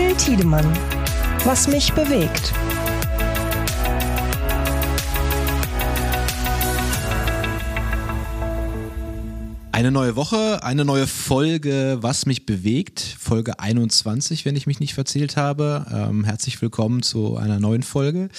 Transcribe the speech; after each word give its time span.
Till 0.00 0.16
Tiedemann. 0.16 0.64
Was 1.44 1.68
mich 1.68 1.92
bewegt. 1.92 2.54
Eine 9.72 9.90
neue 9.90 10.16
Woche, 10.16 10.64
eine 10.64 10.86
neue 10.86 11.06
Folge, 11.06 11.98
was 12.00 12.24
mich 12.24 12.46
bewegt. 12.46 13.00
Folge 13.00 13.60
21, 13.60 14.46
wenn 14.46 14.56
ich 14.56 14.66
mich 14.66 14.80
nicht 14.80 14.94
verzählt 14.94 15.36
habe. 15.36 15.84
Ähm, 15.92 16.24
herzlich 16.24 16.62
willkommen 16.62 17.02
zu 17.02 17.36
einer 17.36 17.60
neuen 17.60 17.82
Folge, 17.82 18.30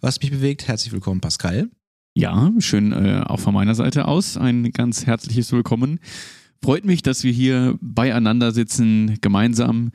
was 0.00 0.20
mich 0.20 0.32
bewegt. 0.32 0.66
Herzlich 0.66 0.92
willkommen, 0.92 1.20
Pascal. 1.20 1.70
Ja, 2.14 2.50
schön 2.58 2.90
äh, 2.90 3.22
auch 3.24 3.38
von 3.38 3.54
meiner 3.54 3.76
Seite 3.76 4.08
aus. 4.08 4.36
Ein 4.36 4.72
ganz 4.72 5.06
herzliches 5.06 5.52
Willkommen. 5.52 6.00
Freut 6.64 6.84
mich, 6.84 7.02
dass 7.02 7.22
wir 7.22 7.32
hier 7.32 7.78
beieinander 7.80 8.50
sitzen, 8.50 9.18
gemeinsam 9.20 9.92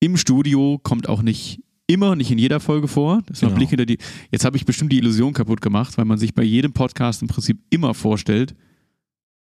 im 0.00 0.16
Studio. 0.16 0.80
Kommt 0.82 1.08
auch 1.08 1.22
nicht 1.22 1.62
immer, 1.86 2.16
nicht 2.16 2.30
in 2.30 2.38
jeder 2.38 2.60
Folge 2.60 2.88
vor. 2.88 3.22
Das 3.26 3.42
war 3.42 3.48
genau. 3.48 3.58
Blick 3.58 3.70
hinter 3.70 3.86
die. 3.86 3.98
Jetzt 4.30 4.44
habe 4.44 4.56
ich 4.56 4.64
bestimmt 4.64 4.92
die 4.92 4.98
Illusion 4.98 5.32
kaputt 5.32 5.60
gemacht, 5.60 5.98
weil 5.98 6.04
man 6.04 6.18
sich 6.18 6.34
bei 6.34 6.42
jedem 6.42 6.72
Podcast 6.72 7.22
im 7.22 7.28
Prinzip 7.28 7.58
immer 7.70 7.94
vorstellt, 7.94 8.54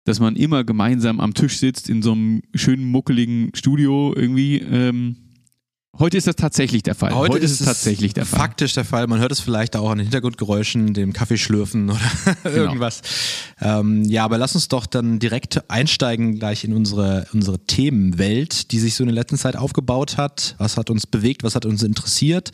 dass 0.06 0.20
man 0.20 0.36
immer 0.36 0.64
gemeinsam 0.64 1.20
am 1.20 1.34
Tisch 1.34 1.58
sitzt 1.58 1.90
in 1.90 2.02
so 2.02 2.12
einem 2.12 2.42
schönen 2.54 2.86
muckeligen 2.86 3.52
Studio 3.54 4.14
irgendwie. 4.16 4.58
Ähm, 4.58 5.16
Heute 5.98 6.18
ist 6.18 6.28
das 6.28 6.36
tatsächlich 6.36 6.84
der 6.84 6.96
Fall. 6.96 7.14
Heute, 7.14 7.34
Heute 7.34 7.46
ist 7.46 7.60
es 7.60 7.66
tatsächlich 7.66 8.14
der 8.14 8.26
Fall. 8.26 8.40
Faktisch 8.40 8.74
der 8.74 8.86
Fall. 8.86 9.08
Man 9.08 9.20
hört 9.20 9.32
es 9.32 9.40
vielleicht 9.42 9.76
auch 9.76 9.90
an 9.90 9.98
den 9.98 10.06
Hintergrundgeräuschen, 10.06 10.94
dem 10.94 11.14
Kaffeeschlürfen 11.14 11.90
oder 11.90 12.00
genau. 12.44 12.56
irgendwas. 12.56 13.02
Ähm, 13.60 14.06
ja, 14.06 14.24
aber 14.24 14.38
lass 14.38 14.56
uns 14.56 14.68
doch 14.70 14.86
dann 14.86 15.20
direkt 15.20 15.70
einsteigen 15.70 16.38
gleich 16.38 16.64
in 16.64 16.74
unsere, 16.74 17.26
unsere 17.34 17.60
Themenwelt, 17.60 18.72
die 18.72 18.80
sich 18.80 18.96
so 18.96 19.04
in 19.04 19.08
der 19.08 19.16
letzten 19.16 19.38
Zeit 19.38 19.58
aufgebaut 19.58 20.16
hat. 20.16 20.56
Was 20.58 20.78
hat 20.78 20.90
uns 20.90 21.06
bewegt, 21.08 21.44
was 21.44 21.56
hat 21.56 21.66
uns 21.66 21.84
interessiert? 21.84 22.52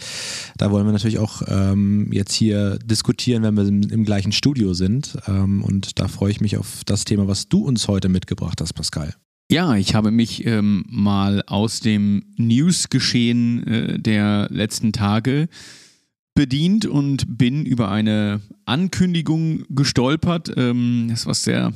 Da 0.57 0.71
wollen 0.71 0.85
wir 0.85 0.93
natürlich 0.93 1.19
auch 1.19 1.43
ähm, 1.47 2.11
jetzt 2.11 2.33
hier 2.33 2.79
diskutieren, 2.79 3.43
wenn 3.43 3.55
wir 3.55 3.67
im, 3.67 3.83
im 3.83 4.05
gleichen 4.05 4.31
Studio 4.31 4.73
sind. 4.73 5.17
Ähm, 5.27 5.63
und 5.63 5.99
da 5.99 6.07
freue 6.07 6.31
ich 6.31 6.41
mich 6.41 6.57
auf 6.57 6.81
das 6.85 7.05
Thema, 7.05 7.27
was 7.27 7.49
du 7.49 7.63
uns 7.63 7.87
heute 7.87 8.07
mitgebracht 8.09 8.59
hast, 8.61 8.73
Pascal. 8.73 9.13
Ja, 9.51 9.75
ich 9.75 9.93
habe 9.93 10.09
mich 10.09 10.45
ähm, 10.47 10.85
mal 10.89 11.43
aus 11.45 11.79
dem 11.79 12.23
News-Geschehen 12.37 13.67
äh, 13.67 13.99
der 13.99 14.47
letzten 14.49 14.91
Tage 14.91 15.49
bedient 16.33 16.87
und 16.87 17.37
bin 17.37 17.65
über 17.65 17.91
eine 17.91 18.41
Ankündigung 18.65 19.63
gestolpert. 19.69 20.51
Ähm, 20.57 21.07
das 21.09 21.27
was 21.27 21.43
sehr 21.43 21.73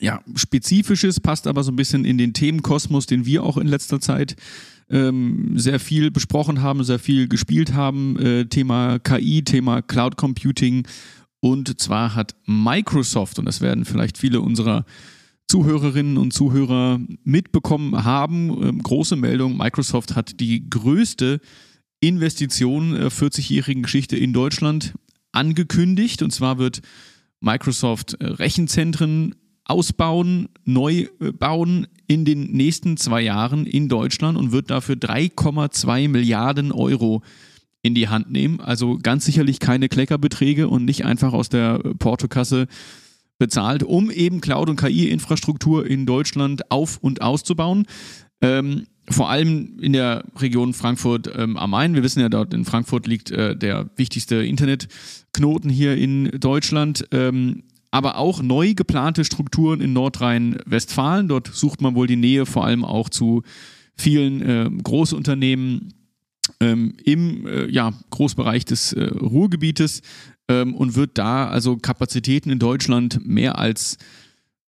ja, 0.00 0.22
spezifisches, 0.34 1.20
passt 1.20 1.46
aber 1.46 1.62
so 1.62 1.70
ein 1.70 1.76
bisschen 1.76 2.06
in 2.06 2.16
den 2.16 2.32
Themenkosmos, 2.32 3.04
den 3.04 3.26
wir 3.26 3.42
auch 3.42 3.58
in 3.58 3.66
letzter 3.66 4.00
Zeit 4.00 4.36
ähm, 4.88 5.58
sehr 5.58 5.78
viel 5.78 6.10
besprochen 6.10 6.62
haben, 6.62 6.84
sehr 6.84 6.98
viel 6.98 7.28
gespielt 7.28 7.74
haben. 7.74 8.18
Äh, 8.18 8.46
Thema 8.46 8.98
KI, 8.98 9.44
Thema 9.44 9.82
Cloud 9.82 10.16
Computing. 10.16 10.86
Und 11.40 11.80
zwar 11.80 12.14
hat 12.14 12.34
Microsoft, 12.46 13.38
und 13.38 13.44
das 13.44 13.60
werden 13.60 13.84
vielleicht 13.84 14.16
viele 14.16 14.40
unserer 14.40 14.86
Zuhörerinnen 15.52 16.16
und 16.16 16.32
Zuhörer 16.32 16.98
mitbekommen 17.24 18.04
haben. 18.04 18.48
Ähm, 18.62 18.82
große 18.82 19.16
Meldung, 19.16 19.58
Microsoft 19.58 20.16
hat 20.16 20.40
die 20.40 20.70
größte 20.70 21.40
Investition 22.00 22.92
der 22.92 23.12
40-jährigen 23.12 23.82
Geschichte 23.82 24.16
in 24.16 24.32
Deutschland 24.32 24.94
angekündigt. 25.30 26.22
Und 26.22 26.30
zwar 26.30 26.56
wird 26.56 26.80
Microsoft 27.40 28.14
äh, 28.14 28.28
Rechenzentren 28.28 29.34
ausbauen, 29.64 30.48
neu 30.64 31.08
äh, 31.20 31.32
bauen 31.32 31.86
in 32.06 32.24
den 32.24 32.52
nächsten 32.52 32.96
zwei 32.96 33.20
Jahren 33.20 33.66
in 33.66 33.90
Deutschland 33.90 34.38
und 34.38 34.52
wird 34.52 34.70
dafür 34.70 34.94
3,2 34.94 36.08
Milliarden 36.08 36.72
Euro 36.72 37.22
in 37.82 37.94
die 37.94 38.08
Hand 38.08 38.32
nehmen. 38.32 38.58
Also 38.60 38.96
ganz 39.02 39.26
sicherlich 39.26 39.60
keine 39.60 39.90
Kleckerbeträge 39.90 40.66
und 40.68 40.86
nicht 40.86 41.04
einfach 41.04 41.34
aus 41.34 41.50
der 41.50 41.78
Portokasse 41.98 42.68
bezahlt, 43.42 43.82
um 43.82 44.08
eben 44.12 44.40
Cloud- 44.40 44.70
und 44.70 44.76
KI-Infrastruktur 44.76 45.84
in 45.84 46.06
Deutschland 46.06 46.70
auf- 46.70 46.98
und 46.98 47.22
auszubauen. 47.22 47.86
Ähm, 48.40 48.86
vor 49.10 49.30
allem 49.30 49.80
in 49.80 49.94
der 49.94 50.22
Region 50.38 50.74
Frankfurt 50.74 51.28
ähm, 51.36 51.56
am 51.56 51.70
Main. 51.70 51.96
Wir 51.96 52.04
wissen 52.04 52.20
ja, 52.20 52.28
dort 52.28 52.54
in 52.54 52.64
Frankfurt 52.64 53.08
liegt 53.08 53.32
äh, 53.32 53.56
der 53.56 53.90
wichtigste 53.96 54.36
Internetknoten 54.36 55.68
hier 55.70 55.96
in 55.96 56.30
Deutschland. 56.38 57.08
Ähm, 57.10 57.64
aber 57.90 58.16
auch 58.16 58.42
neu 58.42 58.74
geplante 58.74 59.24
Strukturen 59.24 59.80
in 59.80 59.92
Nordrhein-Westfalen. 59.92 61.26
Dort 61.26 61.48
sucht 61.48 61.82
man 61.82 61.96
wohl 61.96 62.06
die 62.06 62.14
Nähe 62.14 62.46
vor 62.46 62.64
allem 62.64 62.84
auch 62.84 63.08
zu 63.08 63.42
vielen 63.96 64.40
äh, 64.40 64.70
Großunternehmen 64.84 65.94
ähm, 66.60 66.94
im 67.04 67.44
äh, 67.46 67.68
ja, 67.70 67.92
Großbereich 68.10 68.64
des 68.64 68.92
äh, 68.92 69.02
Ruhrgebietes 69.02 70.02
ähm, 70.52 70.74
und 70.74 70.94
wird 70.94 71.18
da 71.18 71.48
also 71.48 71.76
Kapazitäten 71.76 72.50
in 72.50 72.58
Deutschland 72.58 73.26
mehr 73.26 73.58
als 73.58 73.96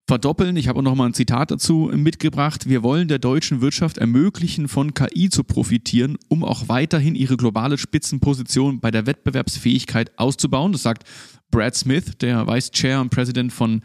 verdoppeln. 0.09 0.57
Ich 0.57 0.69
habe 0.69 0.79
auch 0.79 0.83
noch 0.83 0.95
mal 0.95 1.07
ein 1.07 1.15
Zitat 1.15 1.51
dazu 1.51 1.91
mitgebracht. 1.95 2.69
Wir 2.69 2.83
wollen 2.83 3.09
der 3.09 3.19
deutschen 3.19 3.61
Wirtschaft 3.61 3.99
ermöglichen, 3.99 4.67
von 4.67 4.95
KI 4.95 5.29
zu 5.29 5.45
profitieren, 5.45 6.17
um 6.29 6.45
auch 6.45 6.69
weiterhin 6.69 7.15
ihre 7.15 7.37
globale 7.37 7.77
Spitzenposition 7.77 8.81
bei 8.81 8.91
der 8.91 9.07
Wettbewerbsfähigkeit 9.07 10.19
auszubauen. 10.19 10.73
Das 10.73 10.83
sagt 10.83 11.07
Brad 11.51 11.75
Smith, 11.75 12.13
der 12.21 12.47
Vice 12.47 12.71
Chair 12.71 13.01
und 13.01 13.11
President 13.11 13.53
von 13.53 13.83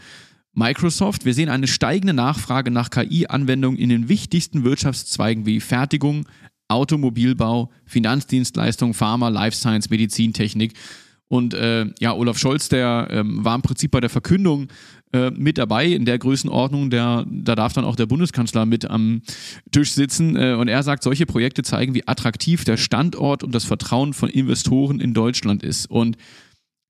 Microsoft. 0.53 1.26
Wir 1.26 1.34
sehen 1.34 1.50
eine 1.50 1.68
steigende 1.68 2.14
Nachfrage 2.14 2.72
nach 2.72 2.90
KI-Anwendungen 2.90 3.78
in 3.78 3.90
den 3.90 4.08
wichtigsten 4.08 4.64
Wirtschaftszweigen 4.64 5.46
wie 5.46 5.59
Fertigung, 5.59 6.26
Automobilbau, 6.70 7.70
Finanzdienstleistung, 7.86 8.94
Pharma, 8.94 9.28
Life 9.28 9.58
Science, 9.58 9.90
Medizintechnik. 9.90 10.74
Und 11.34 11.56
äh, 11.56 11.88
ja, 12.00 12.14
Olaf 12.14 12.38
Scholz, 12.38 12.70
der 12.70 13.08
ähm, 13.10 13.44
war 13.44 13.56
im 13.56 13.64
Prinzip 13.64 13.90
bei 13.90 14.00
der 14.00 14.12
Verkündung 14.12 14.68
äh, 15.14 15.32
mit 15.32 15.58
dabei 15.58 15.88
in 15.88 16.06
der 16.06 16.20
Größenordnung, 16.20 16.92
der, 16.92 17.26
da 17.28 17.56
darf 17.56 17.74
dann 17.74 17.86
auch 17.86 17.96
der 17.96 18.06
Bundeskanzler 18.06 18.68
mit 18.68 18.88
am 18.88 19.24
Tisch 19.72 19.94
sitzen. 19.94 20.36
Äh, 20.36 20.54
und 20.54 20.68
er 20.68 20.84
sagt, 20.84 21.02
solche 21.02 21.26
Projekte 21.26 21.64
zeigen, 21.64 21.96
wie 21.96 22.08
attraktiv 22.08 22.66
der 22.66 22.78
Standort 22.78 23.44
und 23.44 23.56
das 23.56 23.64
Vertrauen 23.64 24.14
von 24.14 24.30
Investoren 24.30 25.00
in 25.00 25.16
Deutschland 25.16 25.64
ist. 25.64 25.90
Und 25.90 26.18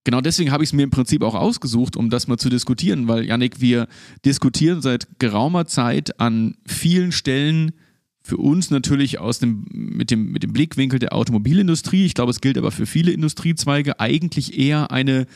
Genau 0.06 0.20
deswegen 0.20 0.52
habe 0.52 0.66
ich 0.66 0.72
es 0.72 0.74
mir 0.74 0.84
im 0.84 0.90
Prinzip 0.90 1.24
auch 1.24 1.34
ausgesucht, 1.34 1.96
um 1.96 2.10
das 2.10 2.28
mal 2.28 2.36
zu 2.36 2.50
diskutieren, 2.50 3.08
weil 3.08 3.24
Yannick, 3.24 3.62
wir 3.62 3.88
diskutieren 4.26 4.82
seit 4.82 5.08
geraumer 5.18 5.66
Zeit 5.68 6.20
an 6.20 6.58
vielen 6.68 7.14
Stellen 7.14 7.72
für 8.24 8.38
uns 8.38 8.72
natürlich 8.72 9.20
aus 9.20 9.40
dem, 9.40 9.66
mit, 9.70 10.10
dem, 10.10 10.32
mit 10.32 10.44
dem 10.44 10.54
Blickwinkel 10.54 10.98
der 10.98 11.14
Automobilindustrie, 11.14 12.06
ich 12.06 12.14
glaube, 12.14 12.32
es 12.32 12.40
gilt 12.40 12.58
aber 12.58 12.72
für 12.72 12.86
viele 12.86 13.12
Industriezweige, 13.12 14.00
eigentlich 14.00 14.58
eher 14.58 14.92
eine 14.92 15.28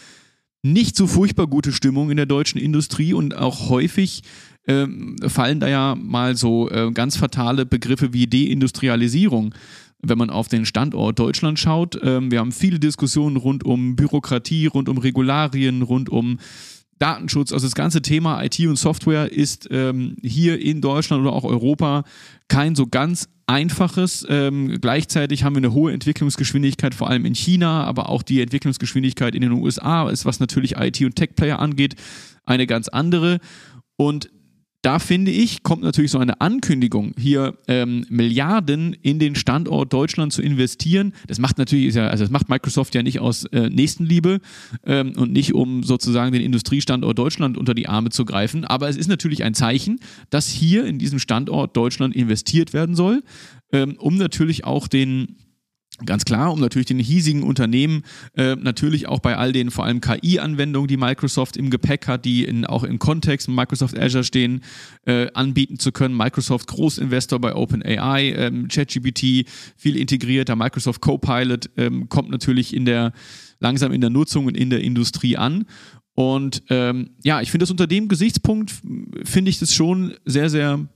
nicht 0.63 0.95
so 0.95 1.05
furchtbar 1.05 1.47
gute 1.47 1.73
Stimmung 1.73 2.09
in 2.09 2.17
der 2.17 2.25
deutschen 2.25 2.59
Industrie 2.59 3.13
und 3.13 3.35
auch 3.35 3.69
häufig 3.69 4.23
ähm, 4.67 5.17
fallen 5.27 5.59
da 5.59 5.67
ja 5.67 5.95
mal 5.95 6.35
so 6.35 6.69
äh, 6.69 6.91
ganz 6.91 7.17
fatale 7.17 7.65
Begriffe 7.65 8.13
wie 8.13 8.27
Deindustrialisierung. 8.27 9.53
Wenn 10.01 10.17
man 10.17 10.29
auf 10.29 10.47
den 10.47 10.65
Standort 10.65 11.19
Deutschland 11.19 11.59
schaut, 11.59 11.99
ähm, 12.03 12.31
wir 12.31 12.39
haben 12.39 12.51
viele 12.51 12.79
Diskussionen 12.79 13.35
rund 13.35 13.65
um 13.65 13.95
Bürokratie, 13.95 14.67
rund 14.67 14.89
um 14.89 14.97
Regularien, 14.97 15.81
rund 15.81 16.09
um 16.09 16.39
Datenschutz, 16.99 17.51
also 17.51 17.65
das 17.65 17.75
ganze 17.75 18.01
Thema 18.01 18.43
IT 18.43 18.59
und 18.61 18.77
Software 18.77 19.31
ist 19.31 19.67
ähm, 19.71 20.17
hier 20.21 20.59
in 20.59 20.81
Deutschland 20.81 21.21
oder 21.21 21.33
auch 21.33 21.43
Europa 21.43 22.03
kein 22.47 22.75
so 22.75 22.87
ganz 22.87 23.29
einfaches. 23.45 24.25
Ähm, 24.29 24.79
gleichzeitig 24.81 25.43
haben 25.43 25.55
wir 25.55 25.59
eine 25.59 25.73
hohe 25.73 25.93
Entwicklungsgeschwindigkeit, 25.93 26.93
vor 26.93 27.09
allem 27.09 27.25
in 27.25 27.35
China, 27.35 27.83
aber 27.85 28.09
auch 28.09 28.21
die 28.21 28.41
Entwicklungsgeschwindigkeit 28.41 29.35
in 29.35 29.41
den 29.41 29.51
USA 29.53 30.09
ist, 30.09 30.25
was 30.25 30.39
natürlich 30.39 30.77
IT 30.77 31.01
und 31.01 31.15
Tech-Player 31.15 31.59
angeht, 31.59 31.95
eine 32.45 32.67
ganz 32.67 32.87
andere. 32.87 33.39
Und 33.95 34.29
da 34.87 34.99
finde 34.99 35.31
ich, 35.31 35.63
kommt 35.63 35.83
natürlich 35.83 36.11
so 36.11 36.17
eine 36.17 36.39
Ankündigung, 36.39 37.12
hier 37.19 37.57
ähm, 37.67 38.06
Milliarden 38.07 38.94
in 38.94 39.19
den 39.19 39.35
Standort 39.35 39.91
Deutschland 39.91 40.31
zu 40.31 40.41
investieren. 40.41 41.12
Das 41.27 41.39
macht 41.39 41.57
natürlich, 41.57 42.00
also 42.00 42.23
das 42.23 42.31
macht 42.31 42.47
Microsoft 42.47 42.95
ja 42.95 43.03
nicht 43.03 43.19
aus 43.19 43.44
äh, 43.47 43.69
Nächstenliebe 43.69 44.39
ähm, 44.85 45.12
und 45.17 45.33
nicht 45.33 45.53
um 45.53 45.83
sozusagen 45.83 46.31
den 46.31 46.41
Industriestandort 46.41 47.19
Deutschland 47.19 47.57
unter 47.57 47.73
die 47.73 47.89
Arme 47.89 48.12
zu 48.12 48.23
greifen. 48.23 48.63
Aber 48.63 48.88
es 48.88 48.95
ist 48.95 49.09
natürlich 49.09 49.44
ein 49.44 49.53
Zeichen, 49.53 50.00
dass 50.29 50.47
hier 50.47 50.85
in 50.85 51.00
diesem 51.00 51.19
Standort 51.19 51.75
Deutschland 51.75 52.15
investiert 52.15 52.71
werden 52.71 52.95
soll, 52.95 53.23
ähm, 53.73 53.97
um 54.00 54.15
natürlich 54.15 54.63
auch 54.63 54.88
den 54.88 55.35
Ganz 56.05 56.25
klar, 56.25 56.53
um 56.53 56.59
natürlich 56.59 56.85
den 56.85 56.99
hiesigen 56.99 57.41
Unternehmen 57.41 58.03
äh, 58.35 58.55
natürlich 58.55 59.07
auch 59.07 59.19
bei 59.19 59.35
all 59.35 59.51
den 59.51 59.71
vor 59.71 59.83
allem 59.83 59.99
KI-Anwendungen, 59.99 60.88
die 60.88 60.95
Microsoft 60.95 61.57
im 61.57 61.71
Gepäck 61.71 62.07
hat, 62.07 62.23
die 62.23 62.44
in, 62.44 62.65
auch 62.65 62.83
im 62.83 62.99
Kontext 62.99 63.49
Microsoft 63.49 63.97
Azure 63.97 64.23
stehen, 64.23 64.61
äh, 65.07 65.31
anbieten 65.33 65.79
zu 65.79 65.91
können. 65.91 66.15
Microsoft 66.15 66.67
Großinvestor 66.67 67.41
bei 67.41 67.55
OpenAI, 67.55 68.31
ähm, 68.33 68.67
ChatGPT 68.67 69.49
viel 69.75 69.97
integrierter, 69.97 70.55
Microsoft 70.55 71.01
Copilot 71.01 71.71
ähm, 71.77 72.09
kommt 72.09 72.29
natürlich 72.29 72.75
in 72.75 72.85
der 72.85 73.11
langsam 73.59 73.91
in 73.91 74.01
der 74.01 74.11
Nutzung 74.11 74.45
und 74.45 74.55
in 74.55 74.69
der 74.69 74.81
Industrie 74.81 75.35
an. 75.35 75.65
Und 76.13 76.61
ähm, 76.69 77.11
ja, 77.23 77.41
ich 77.41 77.50
finde 77.50 77.63
das 77.63 77.71
unter 77.71 77.88
dem 77.88 78.07
Gesichtspunkt 78.07 78.71
finde 79.23 79.50
ich 79.50 79.57
das 79.57 79.73
schon 79.73 80.13
sehr 80.25 80.51
sehr 80.51 80.88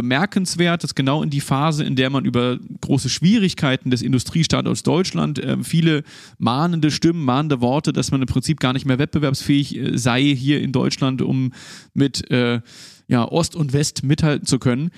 bemerkenswert, 0.00 0.82
dass 0.82 0.94
genau 0.94 1.22
in 1.22 1.28
die 1.28 1.42
Phase, 1.42 1.84
in 1.84 1.94
der 1.94 2.08
man 2.08 2.24
über 2.24 2.58
große 2.80 3.10
Schwierigkeiten 3.10 3.90
des 3.90 4.00
Industriestandorts 4.00 4.82
Deutschland, 4.82 5.38
äh, 5.38 5.58
viele 5.62 6.04
mahnende 6.38 6.90
Stimmen, 6.90 7.22
mahnende 7.22 7.60
Worte, 7.60 7.92
dass 7.92 8.10
man 8.10 8.22
im 8.22 8.26
Prinzip 8.26 8.60
gar 8.60 8.72
nicht 8.72 8.86
mehr 8.86 8.98
wettbewerbsfähig 8.98 9.76
äh, 9.76 9.98
sei 9.98 10.22
hier 10.22 10.62
in 10.62 10.72
Deutschland, 10.72 11.20
um 11.20 11.52
mit 11.92 12.30
äh, 12.30 12.60
ja, 13.08 13.24
Ost 13.26 13.54
und 13.54 13.74
West 13.74 14.02
mithalten 14.02 14.46
zu 14.46 14.58
können. 14.58 14.90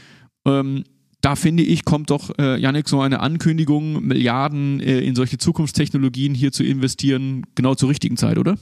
Ähm, 0.46 0.84
da 1.20 1.34
finde 1.34 1.64
ich, 1.64 1.84
kommt 1.84 2.10
doch, 2.10 2.30
äh, 2.38 2.58
Janik, 2.60 2.88
so 2.88 3.00
eine 3.00 3.20
Ankündigung, 3.20 4.04
Milliarden 4.04 4.80
äh, 4.80 5.00
in 5.00 5.16
solche 5.16 5.38
Zukunftstechnologien 5.38 6.34
hier 6.34 6.52
zu 6.52 6.62
investieren, 6.62 7.42
genau 7.54 7.74
zur 7.74 7.88
richtigen 7.88 8.16
Zeit, 8.16 8.38
oder? 8.38 8.56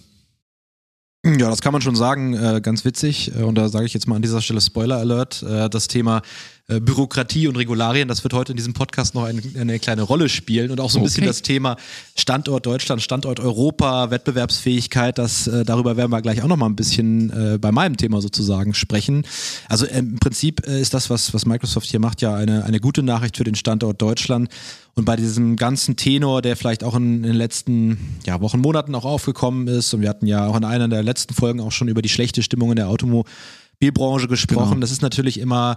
Ja, 1.25 1.51
das 1.51 1.61
kann 1.61 1.73
man 1.73 1.83
schon 1.83 1.97
sagen, 1.97 2.33
äh, 2.33 2.61
ganz 2.63 2.85
witzig. 2.87 3.33
Äh, 3.37 3.43
und 3.43 3.57
da 3.57 3.69
sage 3.69 3.85
ich 3.85 3.93
jetzt 3.93 4.09
mal 4.09 4.17
an 4.17 4.23
dieser 4.23 4.41
Stelle 4.41 4.61
Spoiler 4.61 4.97
Alert. 4.97 5.43
Äh, 5.43 5.69
das 5.69 5.87
Thema 5.87 6.23
äh, 6.71 6.81
Bürokratie 6.81 7.49
und 7.49 7.57
Regularien, 7.57 8.09
das 8.09 8.23
wird 8.23 8.33
heute 8.33 8.53
in 8.53 8.57
diesem 8.57 8.73
Podcast 8.73 9.15
noch 9.15 9.25
ein, 9.25 9.43
eine 9.59 9.79
kleine 9.79 10.03
Rolle 10.03 10.29
spielen 10.29 10.71
und 10.71 10.81
auch 10.81 10.91
so 10.91 10.99
ein 10.99 11.03
okay. 11.03 11.09
bisschen 11.09 11.27
das 11.27 11.43
Thema 11.43 11.77
Standort 12.15 12.67
Deutschland, 12.67 13.03
Standort 13.03 13.41
Europa, 13.41 14.11
Wettbewerbsfähigkeit, 14.11 15.19
das 15.19 15.47
äh, 15.47 15.65
darüber 15.65 15.97
werden 15.97 16.11
wir 16.11 16.23
gleich 16.23 16.43
auch 16.43 16.49
noch 16.49 16.57
mal 16.57 16.67
ein 16.67 16.77
bisschen 16.77 17.31
äh, 17.31 17.59
bei 17.59 17.73
meinem 17.73 17.97
Thema 17.97 18.21
sozusagen 18.21 18.75
sprechen. 18.75 19.25
Also 19.69 19.87
im 19.87 20.19
Prinzip 20.19 20.61
ist 20.67 20.95
das, 20.95 21.11
was, 21.11 21.35
was 21.35 21.47
Microsoft 21.47 21.89
hier 21.89 22.01
macht, 22.01 22.23
ja 22.23 22.35
eine, 22.35 22.65
eine 22.65 22.81
gute 22.81 23.03
Nachricht 23.03 23.37
für 23.37 23.45
den 23.45 23.55
Standort 23.55 24.01
Deutschland. 24.01 24.49
Und 24.95 25.05
bei 25.05 25.17
diesem 25.17 25.57
ganzen 25.57 25.97
Tenor, 25.97 26.43
der 26.43 26.57
vielleicht 26.57 26.85
auch 26.85 26.95
in, 26.95 27.19
in 27.19 27.23
den 27.23 27.37
letzten 27.37 28.19
ja, 28.27 28.41
Wochen, 28.41 28.59
Monaten 28.59 28.95
auch 28.95 29.05
aufgekommen 29.05 29.69
ist, 29.69 29.95
und 29.95 30.03
wir 30.03 30.09
hatten 30.09 30.27
ja 30.27 30.47
auch 30.47 30.57
in 30.57 30.65
einer 30.65 30.89
der 30.89 31.03
letzten 31.03 31.35
Folgen 31.35 31.61
auch 31.61 31.73
schon 31.73 31.89
über 31.89 32.03
die 32.03 32.09
schlechte 32.09 32.43
Stimmung 32.43 32.71
in 32.71 32.77
der 32.77 32.89
Automobilbranche 32.89 34.29
gesprochen, 34.29 34.71
genau. 34.71 34.81
das 34.81 34.91
ist 34.91 35.03
natürlich 35.03 35.39
immer 35.39 35.77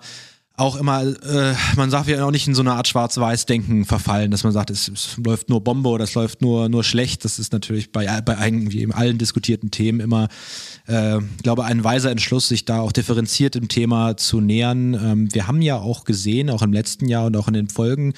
auch 0.56 0.76
immer, 0.76 1.02
äh, 1.02 1.56
man 1.76 1.90
darf 1.90 2.08
ja 2.08 2.24
auch 2.24 2.32
nicht 2.32 2.48
in 2.48 2.54
so 2.54 2.62
eine 2.62 2.74
Art 2.74 2.88
Schwarz-Weiß-Denken 2.88 3.86
verfallen, 3.86 4.30
dass 4.30 4.44
man 4.44 4.54
sagt, 4.54 4.70
es, 4.70 4.88
es, 4.88 5.18
läuft 5.18 5.50
nur 5.50 5.64
Bombe 5.64 5.90
oder 5.90 6.04
es 6.04 6.14
läuft 6.14 6.44
nur, 6.44 6.70
nur 6.70 6.84
schlecht. 6.84 7.26
Das 7.26 7.40
ist 7.40 7.54
natürlich 7.54 7.92
bei, 7.92 8.22
bei 8.22 8.38
irgendwie 8.46 8.88
allen 8.94 9.18
diskutierten 9.18 9.72
Themen 9.72 10.00
immer, 10.00 10.28
äh, 10.86 11.20
glaube 11.42 11.66
ein 11.66 11.84
weiser 11.84 12.12
Entschluss, 12.12 12.48
sich 12.48 12.66
da 12.66 12.82
auch 12.82 12.92
differenziert 12.92 13.56
im 13.56 13.68
Thema 13.68 14.16
zu 14.16 14.42
nähern. 14.42 14.94
Ähm, 14.94 15.34
wir 15.34 15.48
haben 15.48 15.64
ja 15.64 15.78
auch 15.78 16.04
gesehen, 16.04 16.52
auch 16.52 16.62
im 16.62 16.72
letzten 16.72 17.08
Jahr 17.08 17.26
und 17.26 17.36
auch 17.36 17.48
in 17.48 17.56
den 17.56 17.70
Folgen, 17.70 18.14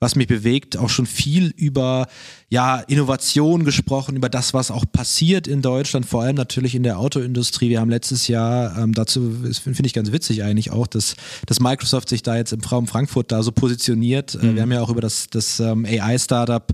was 0.00 0.14
mich 0.14 0.28
bewegt, 0.28 0.76
auch 0.76 0.88
schon 0.88 1.06
viel 1.06 1.52
über 1.56 2.06
ja, 2.48 2.78
Innovation 2.78 3.64
gesprochen, 3.64 4.16
über 4.16 4.28
das, 4.28 4.54
was 4.54 4.70
auch 4.70 4.84
passiert 4.90 5.46
in 5.46 5.60
Deutschland, 5.60 6.06
vor 6.06 6.22
allem 6.22 6.36
natürlich 6.36 6.74
in 6.74 6.82
der 6.82 6.98
Autoindustrie. 6.98 7.68
Wir 7.68 7.80
haben 7.80 7.90
letztes 7.90 8.28
Jahr, 8.28 8.78
ähm, 8.78 8.92
dazu 8.92 9.34
finde 9.62 9.86
ich 9.86 9.94
ganz 9.94 10.12
witzig 10.12 10.42
eigentlich 10.42 10.70
auch, 10.70 10.86
dass, 10.86 11.16
dass 11.46 11.60
Microsoft 11.60 12.08
sich 12.08 12.22
da 12.22 12.36
jetzt 12.36 12.52
im 12.52 12.60
Raum 12.60 12.86
Frankfurt 12.86 13.32
da 13.32 13.42
so 13.42 13.52
positioniert. 13.52 14.34
Äh, 14.34 14.46
mhm. 14.46 14.54
Wir 14.54 14.62
haben 14.62 14.72
ja 14.72 14.80
auch 14.80 14.90
über 14.90 15.00
das, 15.00 15.28
das 15.30 15.60
ähm, 15.60 15.84
AI-Startup 15.84 16.72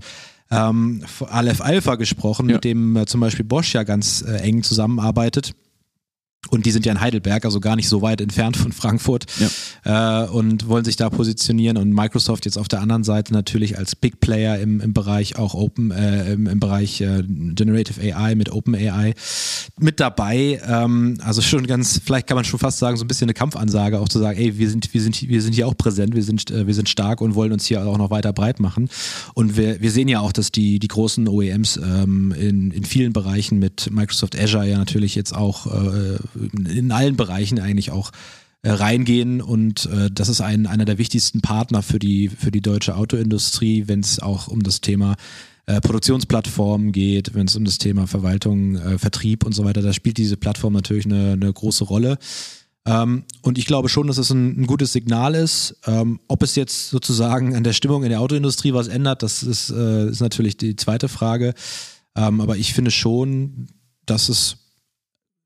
ähm, 0.51 1.03
Aleph 1.27 1.61
Alpha 1.61 1.95
gesprochen, 1.95 2.49
ja. 2.49 2.55
mit 2.55 2.63
dem 2.63 2.95
äh, 2.95 3.05
zum 3.05 3.21
Beispiel 3.21 3.45
Bosch 3.45 3.73
ja 3.73 3.83
ganz 3.83 4.21
äh, 4.21 4.37
eng 4.37 4.63
zusammenarbeitet. 4.63 5.53
Und 6.49 6.65
die 6.65 6.71
sind 6.71 6.85
ja 6.85 6.91
in 6.91 7.01
Heidelberg, 7.01 7.45
also 7.45 7.59
gar 7.59 7.75
nicht 7.75 7.89
so 7.89 8.01
weit 8.01 8.21
entfernt 8.21 8.57
von 8.57 8.71
Frankfurt 8.71 9.25
ja. 9.39 10.25
äh, 10.25 10.29
und 10.29 10.67
wollen 10.67 10.85
sich 10.85 10.95
da 10.95 11.09
positionieren. 11.09 11.77
Und 11.77 11.93
Microsoft 11.93 12.45
jetzt 12.45 12.57
auf 12.57 12.67
der 12.67 12.81
anderen 12.81 13.03
Seite 13.03 13.33
natürlich 13.33 13.77
als 13.77 13.95
Big 13.95 14.19
Player 14.19 14.59
im, 14.59 14.81
im 14.81 14.93
Bereich 14.93 15.37
auch 15.37 15.53
Open, 15.53 15.91
äh, 15.91 16.33
im, 16.33 16.47
im 16.47 16.59
Bereich 16.59 17.01
äh, 17.01 17.23
Generative 17.25 18.01
AI 18.01 18.35
mit 18.35 18.51
Open 18.51 18.75
AI 18.75 19.13
mit 19.79 19.99
dabei. 19.99 20.61
Ähm, 20.67 21.17
also 21.21 21.41
schon 21.41 21.67
ganz, 21.67 21.99
vielleicht 22.03 22.27
kann 22.27 22.35
man 22.35 22.45
schon 22.45 22.59
fast 22.59 22.79
sagen, 22.79 22.97
so 22.97 23.03
ein 23.03 23.07
bisschen 23.07 23.25
eine 23.25 23.33
Kampfansage, 23.33 23.99
auch 23.99 24.09
zu 24.09 24.19
sagen, 24.19 24.39
ey, 24.39 24.57
wir 24.57 24.69
sind, 24.69 24.93
wir 24.93 25.01
sind, 25.01 25.27
wir 25.27 25.41
sind 25.41 25.53
hier 25.53 25.67
auch 25.67 25.77
präsent, 25.77 26.15
wir 26.15 26.23
sind, 26.23 26.51
äh, 26.51 26.67
wir 26.67 26.73
sind 26.73 26.89
stark 26.89 27.21
und 27.21 27.35
wollen 27.35 27.51
uns 27.51 27.65
hier 27.65 27.85
auch 27.85 27.97
noch 27.97 28.09
weiter 28.09 28.33
breit 28.33 28.59
machen. 28.59 28.89
Und 29.33 29.57
wir, 29.57 29.81
wir 29.81 29.91
sehen 29.91 30.07
ja 30.07 30.19
auch, 30.19 30.31
dass 30.31 30.51
die, 30.51 30.79
die 30.79 30.87
großen 30.87 31.27
OEMs 31.27 31.77
ähm, 31.77 32.33
in, 32.37 32.71
in 32.71 32.83
vielen 32.83 33.13
Bereichen 33.13 33.59
mit 33.59 33.89
Microsoft 33.91 34.39
Azure 34.39 34.67
ja 34.67 34.77
natürlich 34.77 35.15
jetzt 35.15 35.35
auch 35.35 35.67
äh, 35.67 36.17
in 36.35 36.91
allen 36.91 37.15
Bereichen 37.15 37.59
eigentlich 37.59 37.91
auch 37.91 38.11
äh, 38.61 38.71
reingehen 38.71 39.41
und 39.41 39.85
äh, 39.85 40.09
das 40.11 40.29
ist 40.29 40.41
ein, 40.41 40.65
einer 40.67 40.85
der 40.85 40.97
wichtigsten 40.97 41.41
Partner 41.41 41.81
für 41.81 41.99
die, 41.99 42.29
für 42.29 42.51
die 42.51 42.61
deutsche 42.61 42.95
Autoindustrie, 42.95 43.87
wenn 43.87 43.99
es 43.99 44.19
auch 44.19 44.47
um 44.47 44.63
das 44.63 44.81
Thema 44.81 45.15
äh, 45.67 45.81
Produktionsplattformen 45.81 46.91
geht, 46.91 47.33
wenn 47.33 47.47
es 47.47 47.55
um 47.55 47.65
das 47.65 47.77
Thema 47.77 48.07
Verwaltung, 48.07 48.75
äh, 48.75 48.97
Vertrieb 48.97 49.45
und 49.45 49.53
so 49.53 49.65
weiter, 49.65 49.81
da 49.81 49.93
spielt 49.93 50.17
diese 50.17 50.37
Plattform 50.37 50.73
natürlich 50.73 51.05
eine, 51.05 51.33
eine 51.33 51.51
große 51.51 51.83
Rolle. 51.83 52.17
Ähm, 52.85 53.23
und 53.41 53.57
ich 53.57 53.65
glaube 53.65 53.89
schon, 53.89 54.07
dass 54.07 54.17
es 54.17 54.29
ein, 54.29 54.61
ein 54.61 54.67
gutes 54.67 54.93
Signal 54.93 55.33
ist. 55.33 55.75
Ähm, 55.87 56.19
ob 56.27 56.43
es 56.43 56.55
jetzt 56.55 56.89
sozusagen 56.89 57.55
an 57.55 57.63
der 57.63 57.73
Stimmung 57.73 58.03
in 58.03 58.09
der 58.09 58.21
Autoindustrie 58.21 58.73
was 58.73 58.87
ändert, 58.87 59.23
das 59.23 59.41
ist, 59.43 59.71
äh, 59.71 60.09
ist 60.09 60.21
natürlich 60.21 60.57
die 60.57 60.75
zweite 60.75 61.07
Frage. 61.07 61.53
Ähm, 62.15 62.41
aber 62.41 62.57
ich 62.57 62.73
finde 62.73 62.91
schon, 62.91 63.67
dass 64.05 64.29
es 64.29 64.57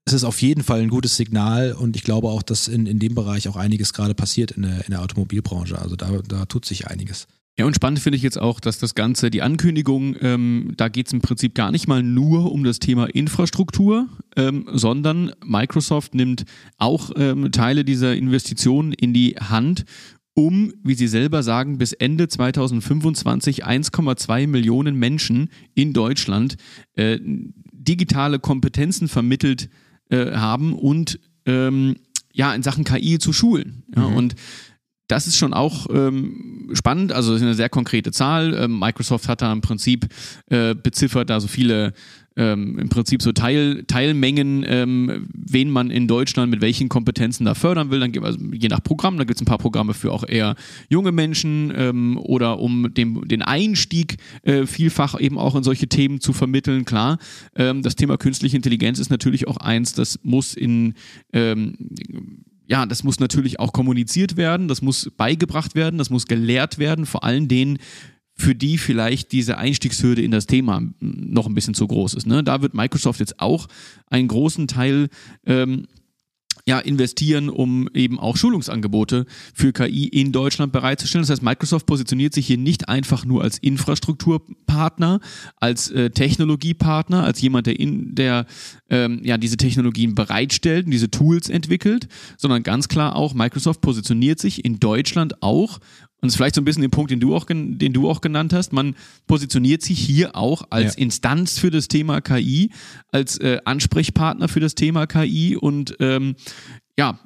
es 0.09 0.13
ist 0.13 0.23
auf 0.23 0.41
jeden 0.41 0.63
Fall 0.63 0.81
ein 0.81 0.89
gutes 0.89 1.17
Signal 1.17 1.73
und 1.73 1.95
ich 1.95 2.03
glaube 2.03 2.29
auch, 2.29 2.41
dass 2.41 2.67
in, 2.67 2.87
in 2.87 2.97
dem 2.97 3.13
Bereich 3.13 3.47
auch 3.47 3.55
einiges 3.55 3.93
gerade 3.93 4.15
passiert 4.15 4.51
in 4.51 4.63
der, 4.63 4.85
in 4.85 4.89
der 4.91 5.03
Automobilbranche. 5.03 5.77
Also 5.77 5.95
da, 5.95 6.09
da 6.27 6.45
tut 6.45 6.65
sich 6.65 6.87
einiges. 6.87 7.27
Ja, 7.59 7.65
und 7.65 7.75
spannend 7.75 7.99
finde 7.99 8.17
ich 8.17 8.23
jetzt 8.23 8.39
auch, 8.39 8.59
dass 8.59 8.79
das 8.79 8.95
Ganze, 8.95 9.29
die 9.29 9.43
Ankündigung, 9.43 10.15
ähm, 10.21 10.73
da 10.77 10.87
geht 10.87 11.07
es 11.07 11.13
im 11.13 11.21
Prinzip 11.21 11.53
gar 11.53 11.71
nicht 11.71 11.87
mal 11.87 12.01
nur 12.01 12.51
um 12.51 12.63
das 12.63 12.79
Thema 12.79 13.05
Infrastruktur, 13.05 14.07
ähm, 14.35 14.67
sondern 14.71 15.33
Microsoft 15.45 16.15
nimmt 16.15 16.45
auch 16.77 17.11
ähm, 17.15 17.51
Teile 17.51 17.83
dieser 17.83 18.15
Investitionen 18.15 18.93
in 18.93 19.13
die 19.13 19.35
Hand, 19.35 19.85
um, 20.33 20.73
wie 20.83 20.95
Sie 20.95 21.07
selber 21.07 21.43
sagen, 21.43 21.77
bis 21.77 21.93
Ende 21.93 22.29
2025 22.29 23.65
1,2 23.65 24.47
Millionen 24.47 24.95
Menschen 24.95 25.49
in 25.75 25.93
Deutschland 25.93 26.55
äh, 26.95 27.19
digitale 27.21 28.39
Kompetenzen 28.39 29.07
vermittelt 29.07 29.69
äh, 30.09 30.31
haben 30.33 30.73
und 30.73 31.19
ähm, 31.45 31.95
ja, 32.33 32.53
in 32.53 32.63
Sachen 32.63 32.83
KI 32.83 33.19
zu 33.19 33.33
schulen. 33.33 33.83
Ja, 33.95 34.07
mhm. 34.07 34.15
Und 34.15 34.35
das 35.07 35.25
ist 35.25 35.37
schon 35.37 35.53
auch 35.53 35.87
ähm, 35.91 36.69
spannend, 36.73 37.11
also 37.11 37.31
das 37.31 37.41
ist 37.41 37.45
eine 37.45 37.55
sehr 37.55 37.69
konkrete 37.69 38.11
Zahl. 38.11 38.53
Ähm, 38.53 38.77
Microsoft 38.77 39.27
hat 39.27 39.41
da 39.41 39.51
im 39.51 39.61
Prinzip 39.61 40.07
äh, 40.51 40.75
beziffert 40.75 41.31
da 41.31 41.39
so 41.39 41.47
viele 41.47 41.93
ähm, 42.35 42.79
im 42.79 42.89
Prinzip 42.89 43.21
so 43.21 43.31
Teil, 43.31 43.83
Teilmengen, 43.87 44.65
ähm, 44.67 45.27
wen 45.33 45.69
man 45.69 45.91
in 45.91 46.07
Deutschland 46.07 46.51
mit 46.51 46.61
welchen 46.61 46.89
Kompetenzen 46.89 47.45
da 47.45 47.53
fördern 47.53 47.91
will. 47.91 47.99
Dann 47.99 48.11
gibt 48.11 48.25
also 48.25 48.39
je 48.51 48.67
nach 48.69 48.83
Programm, 48.83 49.17
da 49.17 49.23
gibt 49.23 49.37
es 49.37 49.41
ein 49.41 49.45
paar 49.45 49.57
Programme 49.57 49.93
für 49.93 50.11
auch 50.11 50.23
eher 50.27 50.55
junge 50.89 51.11
Menschen 51.11 51.73
ähm, 51.75 52.17
oder 52.17 52.59
um 52.59 52.93
dem, 52.93 53.27
den 53.27 53.41
Einstieg 53.41 54.17
äh, 54.43 54.65
vielfach 54.65 55.19
eben 55.19 55.37
auch 55.37 55.55
in 55.55 55.63
solche 55.63 55.87
Themen 55.87 56.21
zu 56.21 56.33
vermitteln. 56.33 56.85
Klar, 56.85 57.17
ähm, 57.55 57.81
das 57.81 57.95
Thema 57.95 58.17
künstliche 58.17 58.55
Intelligenz 58.55 58.99
ist 58.99 59.09
natürlich 59.09 59.47
auch 59.47 59.57
eins, 59.57 59.93
das 59.93 60.19
muss 60.23 60.53
in 60.53 60.93
ähm, 61.33 61.75
ja, 62.69 62.85
das 62.85 63.03
muss 63.03 63.19
natürlich 63.19 63.59
auch 63.59 63.73
kommuniziert 63.73 64.37
werden, 64.37 64.67
das 64.67 64.83
muss 64.83 65.09
beigebracht 65.17 65.73
werden, 65.73 65.97
das 65.97 66.11
muss 66.11 66.27
gelehrt 66.27 66.77
werden, 66.77 67.07
vor 67.07 67.23
allen 67.23 67.47
denen, 67.47 67.79
für 68.39 68.55
die 68.55 68.77
vielleicht 68.77 69.33
diese 69.33 69.57
Einstiegshürde 69.57 70.21
in 70.21 70.31
das 70.31 70.47
Thema 70.47 70.81
noch 71.01 71.45
ein 71.45 71.53
bisschen 71.53 71.73
zu 71.73 71.87
groß 71.87 72.13
ist. 72.13 72.25
Ne? 72.25 72.41
Da 72.41 72.61
wird 72.61 72.73
Microsoft 72.73 73.19
jetzt 73.19 73.41
auch 73.41 73.67
einen 74.09 74.29
großen 74.29 74.67
Teil 74.67 75.09
ähm, 75.45 75.87
ja, 76.65 76.79
investieren, 76.79 77.49
um 77.49 77.89
eben 77.93 78.17
auch 78.17 78.37
Schulungsangebote 78.37 79.25
für 79.53 79.73
KI 79.73 80.07
in 80.07 80.31
Deutschland 80.31 80.71
bereitzustellen. 80.71 81.23
Das 81.23 81.31
heißt, 81.31 81.43
Microsoft 81.43 81.85
positioniert 81.85 82.33
sich 82.33 82.47
hier 82.47 82.57
nicht 82.57 82.87
einfach 82.87 83.25
nur 83.25 83.41
als 83.41 83.57
Infrastrukturpartner, 83.57 85.19
als 85.57 85.89
äh, 85.91 86.11
Technologiepartner, 86.11 87.23
als 87.23 87.41
jemand, 87.41 87.67
der, 87.67 87.79
in, 87.79 88.15
der 88.15 88.45
ähm, 88.89 89.19
ja, 89.23 89.37
diese 89.37 89.57
Technologien 89.57 90.15
bereitstellt 90.15 90.85
und 90.85 90.91
diese 90.91 91.11
Tools 91.11 91.49
entwickelt, 91.49 92.07
sondern 92.37 92.63
ganz 92.63 92.87
klar 92.87 93.15
auch, 93.15 93.33
Microsoft 93.33 93.81
positioniert 93.81 94.39
sich 94.39 94.63
in 94.63 94.79
Deutschland 94.79 95.41
auch 95.41 95.79
und 96.21 96.27
das 96.27 96.33
ist 96.33 96.37
vielleicht 96.37 96.55
so 96.55 96.61
ein 96.61 96.65
bisschen 96.65 96.81
den 96.81 96.91
Punkt, 96.91 97.11
den 97.11 97.19
du 97.19 97.35
auch, 97.35 97.45
den 97.45 97.93
du 97.93 98.09
auch 98.09 98.19
genannt 98.19 98.51
hast. 98.51 98.73
Man 98.73 98.95
positioniert 99.27 99.81
sich 99.81 99.99
hier 99.99 100.35
auch 100.35 100.63
als 100.69 100.95
ja. 100.95 101.01
Instanz 101.03 101.59
für 101.59 101.71
das 101.71 101.87
Thema 101.87 102.19
KI, 102.19 102.71
als 103.11 103.37
äh, 103.37 103.59
Ansprechpartner 103.63 104.49
für 104.49 104.59
das 104.59 104.75
Thema 104.75 105.07
KI 105.07 105.55
und 105.55 105.95
ähm, 105.99 106.35
ja, 106.97 107.19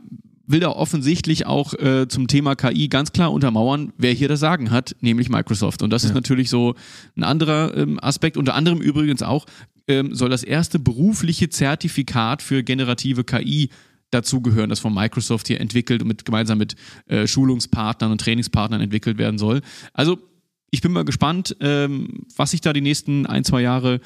will 0.46 0.60
da 0.60 0.70
offensichtlich 0.70 1.48
auch 1.48 1.74
äh, 1.74 2.08
zum 2.08 2.28
Thema 2.28 2.56
KI 2.56 2.88
ganz 2.88 3.12
klar 3.12 3.32
untermauern, 3.32 3.94
wer 3.98 4.12
hier 4.12 4.28
das 4.28 4.40
Sagen 4.40 4.70
hat, 4.70 4.96
nämlich 5.02 5.30
Microsoft. 5.30 5.82
Und 5.82 5.90
das 5.90 6.04
ja. 6.04 6.10
ist 6.10 6.16
natürlich 6.16 6.50
so 6.50 6.76
ein 7.16 7.24
anderer 7.24 7.76
ähm, 7.76 8.00
Aspekt. 8.02 8.38
Unter 8.38 8.54
anderem 8.54 8.82
übrigens 8.82 9.24
auch 9.24 9.46
ähm, 9.88 10.14
soll 10.14 10.30
das 10.30 10.44
erste 10.44 10.80
berufliche 10.80 11.50
Zertifikat 11.50 12.42
für 12.42 12.64
generative 12.64 13.24
KI 13.24 13.70
dazugehören, 14.14 14.70
das 14.70 14.80
von 14.80 14.94
Microsoft 14.94 15.48
hier 15.48 15.60
entwickelt 15.60 16.02
und 16.02 16.08
mit, 16.08 16.26
gemeinsam 16.26 16.58
mit 16.58 16.76
äh, 17.08 17.28
Schulungspartnern 17.28 18.12
und 18.12 18.22
Trainingspartnern 18.22 18.82
entwickelt 18.82 19.18
werden 19.18 19.38
soll. 19.38 19.62
Also 19.94 20.18
ich 20.72 20.82
bin 20.82 20.92
mal 20.92 21.06
gespannt, 21.06 21.56
ähm, 21.60 22.26
was 22.36 22.52
sich 22.52 22.62
da 22.62 22.74
die 22.74 22.82
nächsten 22.82 23.26
ein, 23.26 23.44
zwei 23.44 23.62
Jahre 23.62 24.00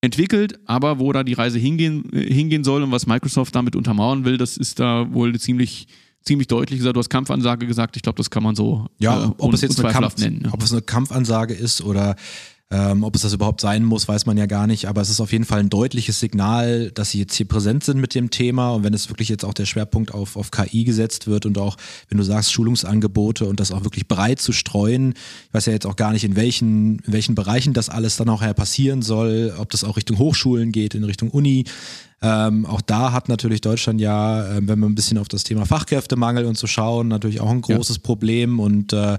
entwickelt, 0.00 0.58
aber 0.66 0.98
wo 0.98 1.12
da 1.12 1.24
die 1.24 1.32
Reise 1.32 1.58
hingehen, 1.58 2.12
äh, 2.12 2.32
hingehen 2.32 2.64
soll 2.64 2.82
und 2.82 2.92
was 2.92 3.06
Microsoft 3.06 3.54
damit 3.54 3.74
untermauern 3.74 4.24
will, 4.24 4.38
das 4.38 4.56
ist 4.56 4.78
da 4.78 5.12
wohl 5.12 5.30
eine 5.30 5.38
ziemlich 5.38 5.88
ziemlich 6.26 6.48
deutlich 6.48 6.80
gesagt, 6.80 6.96
du 6.96 6.98
hast 6.98 7.08
Kampfansage 7.08 7.66
gesagt, 7.66 7.96
ich 7.96 8.02
glaube, 8.02 8.16
das 8.16 8.30
kann 8.30 8.42
man 8.42 8.56
so 8.56 8.86
ja, 8.98 9.26
äh, 9.26 9.30
ob 9.38 9.54
es 9.54 9.62
jetzt 9.62 9.78
eine 9.80 9.92
Kampf, 9.92 10.18
nennen. 10.18 10.42
Ne? 10.42 10.52
Ob 10.52 10.62
es 10.62 10.72
eine 10.72 10.82
Kampfansage 10.82 11.54
ist 11.54 11.82
oder 11.82 12.16
ähm, 12.68 13.04
ob 13.04 13.14
es 13.14 13.22
das 13.22 13.32
überhaupt 13.32 13.60
sein 13.60 13.84
muss, 13.84 14.08
weiß 14.08 14.26
man 14.26 14.36
ja 14.36 14.46
gar 14.46 14.66
nicht, 14.66 14.86
aber 14.86 15.00
es 15.00 15.08
ist 15.08 15.20
auf 15.20 15.30
jeden 15.30 15.44
Fall 15.44 15.60
ein 15.60 15.70
deutliches 15.70 16.18
Signal, 16.18 16.90
dass 16.90 17.10
sie 17.10 17.20
jetzt 17.20 17.36
hier 17.36 17.46
präsent 17.46 17.84
sind 17.84 18.00
mit 18.00 18.12
dem 18.16 18.30
Thema. 18.30 18.72
Und 18.72 18.82
wenn 18.82 18.92
es 18.92 19.08
wirklich 19.08 19.28
jetzt 19.28 19.44
auch 19.44 19.54
der 19.54 19.66
Schwerpunkt 19.66 20.12
auf, 20.12 20.36
auf 20.36 20.50
KI 20.50 20.82
gesetzt 20.82 21.28
wird 21.28 21.46
und 21.46 21.58
auch, 21.58 21.76
wenn 22.08 22.18
du 22.18 22.24
sagst, 22.24 22.52
Schulungsangebote 22.52 23.46
und 23.46 23.60
das 23.60 23.70
auch 23.70 23.84
wirklich 23.84 24.08
breit 24.08 24.40
zu 24.40 24.52
streuen, 24.52 25.14
ich 25.46 25.54
weiß 25.54 25.66
ja 25.66 25.74
jetzt 25.74 25.86
auch 25.86 25.94
gar 25.94 26.12
nicht, 26.12 26.24
in 26.24 26.34
welchen, 26.34 26.98
in 27.00 27.12
welchen 27.12 27.36
Bereichen 27.36 27.72
das 27.72 27.88
alles 27.88 28.16
dann 28.16 28.28
auch 28.28 28.42
passieren 28.56 29.00
soll, 29.00 29.54
ob 29.58 29.70
das 29.70 29.84
auch 29.84 29.96
Richtung 29.96 30.18
Hochschulen 30.18 30.72
geht, 30.72 30.96
in 30.96 31.04
Richtung 31.04 31.30
Uni. 31.30 31.64
Ähm, 32.20 32.66
auch 32.66 32.80
da 32.80 33.12
hat 33.12 33.28
natürlich 33.28 33.60
Deutschland 33.60 34.00
ja, 34.00 34.44
äh, 34.44 34.60
wenn 34.62 34.80
wir 34.80 34.88
ein 34.88 34.94
bisschen 34.96 35.18
auf 35.18 35.28
das 35.28 35.44
Thema 35.44 35.66
Fachkräftemangel 35.66 36.46
und 36.46 36.58
so 36.58 36.66
schauen, 36.66 37.06
natürlich 37.08 37.40
auch 37.40 37.50
ein 37.50 37.60
großes 37.60 37.96
ja. 37.96 38.02
Problem. 38.02 38.58
Und 38.58 38.92
äh, 38.92 39.18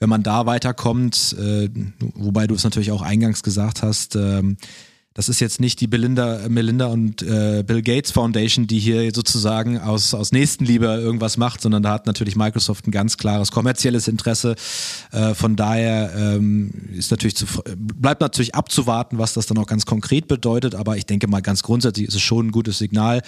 wenn 0.00 0.08
man 0.08 0.22
da 0.22 0.46
weiterkommt, 0.46 1.36
äh, 1.38 1.68
wobei 2.14 2.46
du 2.46 2.54
es 2.54 2.64
natürlich 2.64 2.92
auch 2.92 3.02
eingangs 3.02 3.42
gesagt 3.42 3.82
hast, 3.82 4.16
ähm, 4.16 4.56
das 5.18 5.28
ist 5.28 5.40
jetzt 5.40 5.60
nicht 5.60 5.80
die 5.80 5.88
Belinda, 5.88 6.42
Melinda 6.48 6.86
und 6.86 7.22
äh, 7.22 7.64
Bill 7.66 7.82
Gates 7.82 8.12
Foundation, 8.12 8.68
die 8.68 8.78
hier 8.78 9.10
sozusagen 9.12 9.80
aus, 9.80 10.14
aus 10.14 10.30
Nächstenliebe 10.30 10.86
irgendwas 10.86 11.36
macht, 11.36 11.60
sondern 11.60 11.82
da 11.82 11.90
hat 11.90 12.06
natürlich 12.06 12.36
Microsoft 12.36 12.86
ein 12.86 12.92
ganz 12.92 13.16
klares 13.16 13.50
kommerzielles 13.50 14.06
Interesse. 14.06 14.54
Äh, 15.10 15.34
von 15.34 15.56
daher 15.56 16.12
ähm, 16.16 16.70
ist 16.96 17.10
natürlich 17.10 17.34
zu, 17.34 17.46
bleibt 17.76 18.20
natürlich 18.20 18.54
abzuwarten, 18.54 19.18
was 19.18 19.32
das 19.32 19.46
dann 19.46 19.58
auch 19.58 19.66
ganz 19.66 19.86
konkret 19.86 20.28
bedeutet, 20.28 20.76
aber 20.76 20.96
ich 20.96 21.06
denke 21.06 21.26
mal 21.26 21.42
ganz 21.42 21.64
grundsätzlich 21.64 22.06
ist 22.06 22.14
es 22.14 22.22
schon 22.22 22.46
ein 22.46 22.52
gutes 22.52 22.78
Signal. 22.78 23.22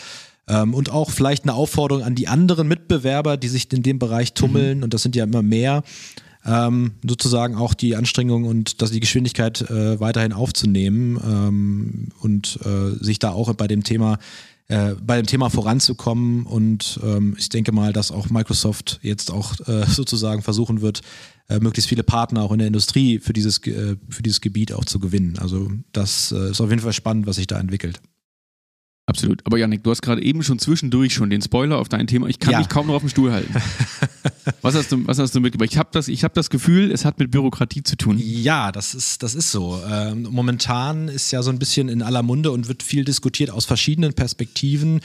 Ähm, 0.47 0.75
und 0.75 0.91
auch 0.91 1.11
vielleicht 1.11 1.43
eine 1.43 1.55
Aufforderung 1.55 2.05
an 2.05 2.15
die 2.15 2.29
anderen 2.29 2.69
Mitbewerber, 2.69 3.37
die 3.37 3.49
sich 3.49 3.67
in 3.73 3.83
dem 3.83 3.99
Bereich 3.99 4.35
tummeln, 4.35 4.79
mhm. 4.79 4.85
und 4.85 4.95
das 4.95 5.03
sind 5.03 5.17
ja 5.17 5.25
immer 5.25 5.43
mehr, 5.43 5.83
ähm, 6.45 6.93
sozusagen 7.07 7.57
auch 7.57 7.75
die 7.75 7.97
Anstrengung 7.97 8.45
und 8.45 8.81
dass 8.83 8.91
die 8.91 9.01
Geschwindigkeit 9.01 9.63
äh, 9.63 10.01
weiterhin 10.01 10.33
aufzunehmen 10.33 11.21
ähm, 11.25 12.09
und 12.21 12.59
äh, 12.65 13.03
sich 13.05 13.19
da 13.19 13.31
auch 13.31 13.53
bei 13.55 13.67
dem 13.67 13.85
Thema 13.85 14.19
äh, 14.69 14.95
bei 14.95 15.17
dem 15.17 15.27
Thema 15.27 15.51
voranzukommen 15.51 16.47
und 16.47 17.01
ähm, 17.03 17.35
ich 17.37 17.49
denke 17.49 17.73
mal, 17.73 17.93
dass 17.93 18.13
auch 18.13 18.31
Microsoft 18.31 19.01
jetzt 19.03 19.33
auch 19.33 19.59
äh, 19.67 19.85
sozusagen 19.89 20.43
versuchen 20.43 20.81
wird, 20.81 21.01
äh, 21.49 21.59
möglichst 21.59 21.89
viele 21.89 22.05
Partner 22.05 22.43
auch 22.43 22.53
in 22.53 22.59
der 22.59 22.69
Industrie 22.69 23.19
für 23.19 23.33
dieses, 23.33 23.59
äh, 23.67 23.97
für 24.09 24.23
dieses 24.23 24.41
Gebiet 24.41 24.73
auch 24.73 24.85
zu 24.85 25.01
gewinnen. 25.01 25.39
Also 25.41 25.73
das 25.91 26.31
ist 26.31 26.61
auf 26.61 26.71
jeden 26.71 26.83
Fall 26.83 26.93
spannend, 26.93 27.27
was 27.27 27.37
sich 27.37 27.49
da 27.49 27.59
entwickelt. 27.59 28.01
Absolut. 29.11 29.45
Aber 29.45 29.59
Janik, 29.59 29.83
du 29.83 29.91
hast 29.91 30.03
gerade 30.03 30.23
eben 30.23 30.45
schon 30.45 30.61
zwischendurch 30.61 31.13
schon 31.13 31.31
den 31.31 31.43
Spoiler 31.43 31.79
auf 31.79 31.89
dein 31.89 32.07
Thema. 32.07 32.29
Ich 32.29 32.39
kann 32.39 32.53
ja. 32.53 32.59
mich 32.59 32.69
kaum 32.69 32.87
noch 32.87 32.95
auf 32.95 33.03
dem 33.03 33.09
Stuhl 33.09 33.33
halten. 33.33 33.53
was, 34.63 34.77
hast 34.77 34.93
du, 34.93 35.05
was 35.05 35.19
hast 35.19 35.35
du 35.35 35.41
mitgebracht? 35.41 35.69
Ich 35.73 35.79
habe 35.79 35.89
das, 35.91 36.07
hab 36.07 36.33
das 36.35 36.49
Gefühl, 36.49 36.93
es 36.93 37.05
hat 37.05 37.19
mit 37.19 37.33
Bürokratie 37.33 37.83
zu 37.83 37.97
tun. 37.97 38.21
Ja, 38.21 38.71
das 38.71 38.95
ist, 38.95 39.25
das 39.25 39.35
ist 39.35 39.51
so. 39.51 39.83
Ähm, 39.91 40.29
momentan 40.31 41.09
ist 41.09 41.33
ja 41.33 41.43
so 41.43 41.51
ein 41.51 41.59
bisschen 41.59 41.89
in 41.89 42.03
aller 42.03 42.23
Munde 42.23 42.53
und 42.53 42.69
wird 42.69 42.85
viel 42.85 43.05
diskutiert 43.05 43.51
aus 43.51 43.65
verschiedenen 43.65 44.15
Perspektiven 44.15 45.01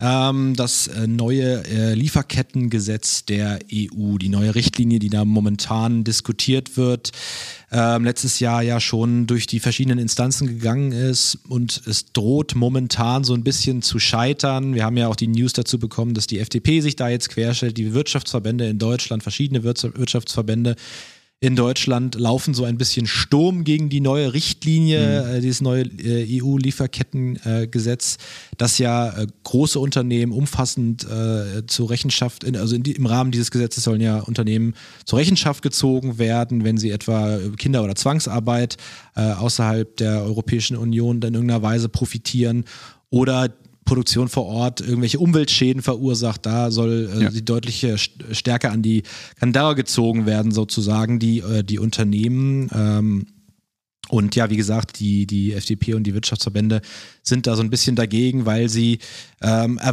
ähm, 0.00 0.54
das 0.56 0.86
äh, 0.86 1.06
neue 1.06 1.62
äh, 1.66 1.94
Lieferkettengesetz 1.94 3.26
der 3.26 3.58
EU, 3.72 4.16
die 4.16 4.30
neue 4.30 4.54
Richtlinie, 4.54 4.98
die 4.98 5.10
da 5.10 5.24
momentan 5.24 6.04
diskutiert 6.04 6.76
wird, 6.76 7.12
ähm, 7.72 8.04
letztes 8.04 8.40
Jahr 8.40 8.62
ja 8.62 8.80
schon 8.80 9.26
durch 9.26 9.46
die 9.46 9.60
verschiedenen 9.60 9.98
Instanzen 9.98 10.48
gegangen 10.48 10.90
ist 10.90 11.38
und 11.48 11.82
es 11.86 12.12
droht 12.12 12.54
momentan 12.56 13.22
so 13.22 13.34
ein 13.34 13.44
bisschen 13.44 13.80
zu 13.82 13.98
scheitern. 13.98 14.74
Wir 14.74 14.84
haben 14.84 14.96
ja 14.96 15.08
auch 15.08 15.16
die 15.16 15.28
News 15.28 15.52
dazu 15.52 15.78
bekommen, 15.78 16.14
dass 16.14 16.26
die 16.26 16.40
FDP 16.40 16.80
sich 16.80 16.96
da 16.96 17.08
jetzt 17.08 17.28
querstellt, 17.28 17.76
die 17.76 17.94
Wirtschaftsverbände 17.94 18.66
in 18.66 18.78
Deutschland, 18.78 19.22
verschiedene 19.22 19.62
Wirtschaftsverbände 19.62 20.74
in 21.42 21.56
Deutschland 21.56 22.16
laufen 22.16 22.52
so 22.52 22.64
ein 22.64 22.76
bisschen 22.76 23.06
Sturm 23.06 23.64
gegen 23.64 23.88
die 23.88 24.02
neue 24.02 24.34
Richtlinie, 24.34 25.24
mhm. 25.24 25.36
äh, 25.36 25.40
dieses 25.40 25.62
neue 25.62 25.84
äh, 25.84 26.42
EU-Lieferkettengesetz, 26.42 28.18
das 28.58 28.76
ja 28.76 29.08
äh, 29.08 29.26
große 29.44 29.80
Unternehmen 29.80 30.32
umfassend 30.32 31.06
zur 31.66 31.90
Rechenschaft, 31.90 32.44
in, 32.44 32.56
also 32.56 32.76
die, 32.76 32.92
im 32.92 33.06
Rahmen 33.06 33.30
dieses 33.30 33.50
Gesetzes 33.50 33.84
sollen 33.84 34.00
ja 34.00 34.20
Unternehmen 34.20 34.74
zur 35.06 35.18
Rechenschaft 35.18 35.62
gezogen 35.62 36.18
werden, 36.18 36.62
wenn 36.64 36.76
sie 36.76 36.90
etwa 36.90 37.38
Kinder- 37.56 37.82
oder 37.82 37.94
Zwangsarbeit 37.94 38.76
außerhalb 39.14 39.96
der 39.96 40.22
Europäischen 40.22 40.76
Union 40.76 41.16
in 41.22 41.34
irgendeiner 41.34 41.62
Weise 41.62 41.88
profitieren 41.88 42.64
oder 43.10 43.50
Produktion 43.90 44.28
vor 44.28 44.46
Ort 44.46 44.80
irgendwelche 44.80 45.18
Umweltschäden 45.18 45.82
verursacht, 45.82 46.46
da 46.46 46.70
soll 46.70 47.10
äh, 47.12 47.22
ja. 47.24 47.30
die 47.30 47.44
deutliche 47.44 47.98
Stärke 47.98 48.70
an 48.70 48.82
die 48.82 49.02
Kandare 49.40 49.74
gezogen 49.74 50.26
werden, 50.26 50.52
sozusagen, 50.52 51.18
die, 51.18 51.40
äh, 51.40 51.64
die 51.64 51.80
Unternehmen. 51.80 52.70
Ähm, 52.72 53.26
und 54.08 54.36
ja, 54.36 54.48
wie 54.48 54.56
gesagt, 54.56 55.00
die, 55.00 55.26
die 55.26 55.54
FDP 55.54 55.94
und 55.94 56.04
die 56.04 56.14
Wirtschaftsverbände 56.14 56.82
sind 57.24 57.48
da 57.48 57.56
so 57.56 57.62
ein 57.62 57.70
bisschen 57.70 57.96
dagegen, 57.96 58.46
weil 58.46 58.68
sie 58.68 59.00
ähm, 59.42 59.80
äh, 59.82 59.92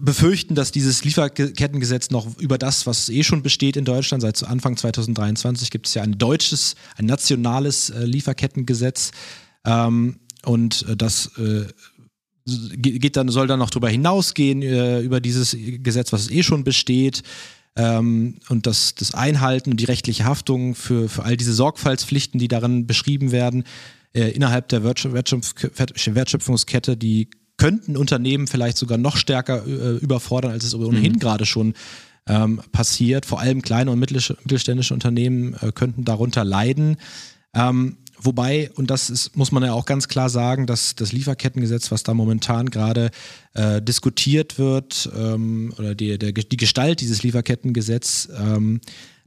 befürchten, 0.00 0.56
dass 0.56 0.72
dieses 0.72 1.04
Lieferkettengesetz 1.04 2.10
noch 2.10 2.36
über 2.40 2.58
das, 2.58 2.84
was 2.84 3.08
eh 3.10 3.22
schon 3.22 3.44
besteht 3.44 3.76
in 3.76 3.84
Deutschland, 3.84 4.22
seit 4.22 4.42
Anfang 4.42 4.76
2023 4.76 5.70
gibt 5.70 5.86
es 5.86 5.94
ja 5.94 6.02
ein 6.02 6.18
deutsches, 6.18 6.74
ein 6.96 7.06
nationales 7.06 7.90
äh, 7.90 8.04
Lieferkettengesetz. 8.04 9.12
Ähm, 9.64 10.16
und 10.44 10.84
äh, 10.88 10.96
das 10.96 11.30
äh, 11.38 11.66
geht 12.46 13.16
dann, 13.16 13.28
soll 13.28 13.46
dann 13.46 13.58
noch 13.58 13.70
darüber 13.70 13.88
hinausgehen, 13.88 14.62
äh, 14.62 15.00
über 15.00 15.20
dieses 15.20 15.56
Gesetz, 15.58 16.12
was 16.12 16.30
eh 16.30 16.42
schon 16.42 16.64
besteht. 16.64 17.22
Ähm, 17.76 18.36
und 18.48 18.66
das, 18.66 18.94
das 18.94 19.14
Einhalten 19.14 19.70
und 19.70 19.80
die 19.80 19.86
rechtliche 19.86 20.24
Haftung 20.24 20.74
für, 20.74 21.08
für 21.08 21.24
all 21.24 21.36
diese 21.36 21.54
Sorgfaltspflichten, 21.54 22.38
die 22.38 22.48
darin 22.48 22.86
beschrieben 22.86 23.32
werden, 23.32 23.64
äh, 24.12 24.30
innerhalb 24.30 24.68
der 24.68 24.84
Wertschöpfungskette, 24.84 26.96
die 26.96 27.30
könnten 27.56 27.96
Unternehmen 27.96 28.46
vielleicht 28.46 28.76
sogar 28.76 28.98
noch 28.98 29.16
stärker 29.16 29.66
äh, 29.66 29.96
überfordern, 29.96 30.52
als 30.52 30.64
es 30.64 30.74
ohnehin 30.74 31.14
mhm. 31.14 31.18
gerade 31.18 31.46
schon 31.46 31.74
ähm, 32.26 32.60
passiert. 32.72 33.26
Vor 33.26 33.40
allem 33.40 33.62
kleine 33.62 33.90
und 33.90 33.98
mittelständische 33.98 34.94
Unternehmen 34.94 35.56
äh, 35.60 35.72
könnten 35.72 36.04
darunter 36.04 36.44
leiden. 36.44 36.96
Ähm, 37.54 37.96
Wobei, 38.24 38.70
und 38.74 38.90
das 38.90 39.10
ist, 39.10 39.36
muss 39.36 39.52
man 39.52 39.62
ja 39.62 39.72
auch 39.72 39.84
ganz 39.84 40.08
klar 40.08 40.30
sagen, 40.30 40.66
dass 40.66 40.94
das 40.94 41.12
Lieferkettengesetz, 41.12 41.90
was 41.90 42.02
da 42.02 42.14
momentan 42.14 42.70
gerade 42.70 43.10
äh, 43.52 43.82
diskutiert 43.82 44.58
wird, 44.58 45.10
ähm, 45.16 45.74
oder 45.78 45.94
die, 45.94 46.18
der, 46.18 46.32
die 46.32 46.56
Gestalt 46.56 47.00
dieses 47.00 47.22
Lieferkettengesetz, 47.22 48.28
ähm, 48.38 48.80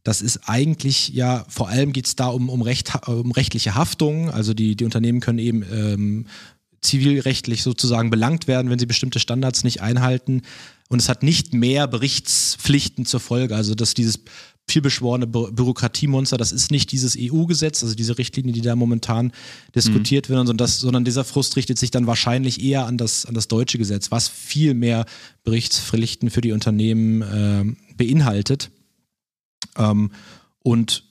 das 0.04 0.22
ist 0.22 0.40
eigentlich 0.46 1.10
ja, 1.10 1.46
vor 1.50 1.68
allem 1.68 1.92
geht 1.92 2.08
es 2.08 2.16
da 2.16 2.28
um, 2.28 2.50
um, 2.50 2.62
Recht, 2.62 3.08
um 3.08 3.32
rechtliche 3.32 3.76
Haftung. 3.76 4.32
Also 4.32 4.54
die, 4.54 4.76
die 4.76 4.86
Unternehmen 4.86 5.20
können 5.20 5.40
eben 5.40 5.64
ähm, 5.64 6.26
zivilrechtlich 6.82 7.62
sozusagen 7.62 8.10
belangt 8.10 8.48
werden, 8.48 8.70
wenn 8.72 8.80
sie 8.80 8.86
bestimmte 8.86 9.20
Standards 9.20 9.66
nicht 9.66 9.82
einhalten. 9.82 10.44
Und 10.88 11.02
es 11.02 11.10
hat 11.10 11.24
nicht 11.24 11.54
mehr 11.54 11.88
Berichtspflichten 11.88 13.06
zur 13.06 13.20
Folge. 13.20 13.56
Also 13.56 13.76
dass 13.76 13.94
dieses 13.94 14.22
vielbeschworene 14.70 15.28
Bü 15.28 15.52
Bürokratiemonster. 15.52 16.38
Das 16.38 16.52
ist 16.52 16.72
nicht 16.72 16.92
dieses 16.92 17.18
EU-Gesetz, 17.18 17.84
also 17.84 17.96
diese 17.96 18.18
Richtlinie, 18.18 18.54
die 18.54 18.62
da 18.62 18.76
momentan 18.76 19.32
diskutiert 19.74 20.28
mhm. 20.28 20.34
wird, 20.34 20.40
sondern, 20.40 20.58
das, 20.58 20.80
sondern 20.80 21.06
dieser 21.06 21.24
Frust 21.24 21.56
richtet 21.56 21.78
sich 21.78 21.92
dann 21.92 22.08
wahrscheinlich 22.08 22.62
eher 22.64 22.86
an 22.86 22.98
das, 22.98 23.26
an 23.26 23.34
das 23.34 23.48
deutsche 23.48 23.78
Gesetz, 23.78 24.12
was 24.12 24.28
viel 24.28 24.74
mehr 24.74 25.06
Berichtspflichten 25.44 26.30
für 26.30 26.42
die 26.42 26.52
Unternehmen 26.52 27.22
äh, 27.22 27.64
beinhaltet. 27.96 28.70
Ähm, 29.78 30.12
und 30.64 31.07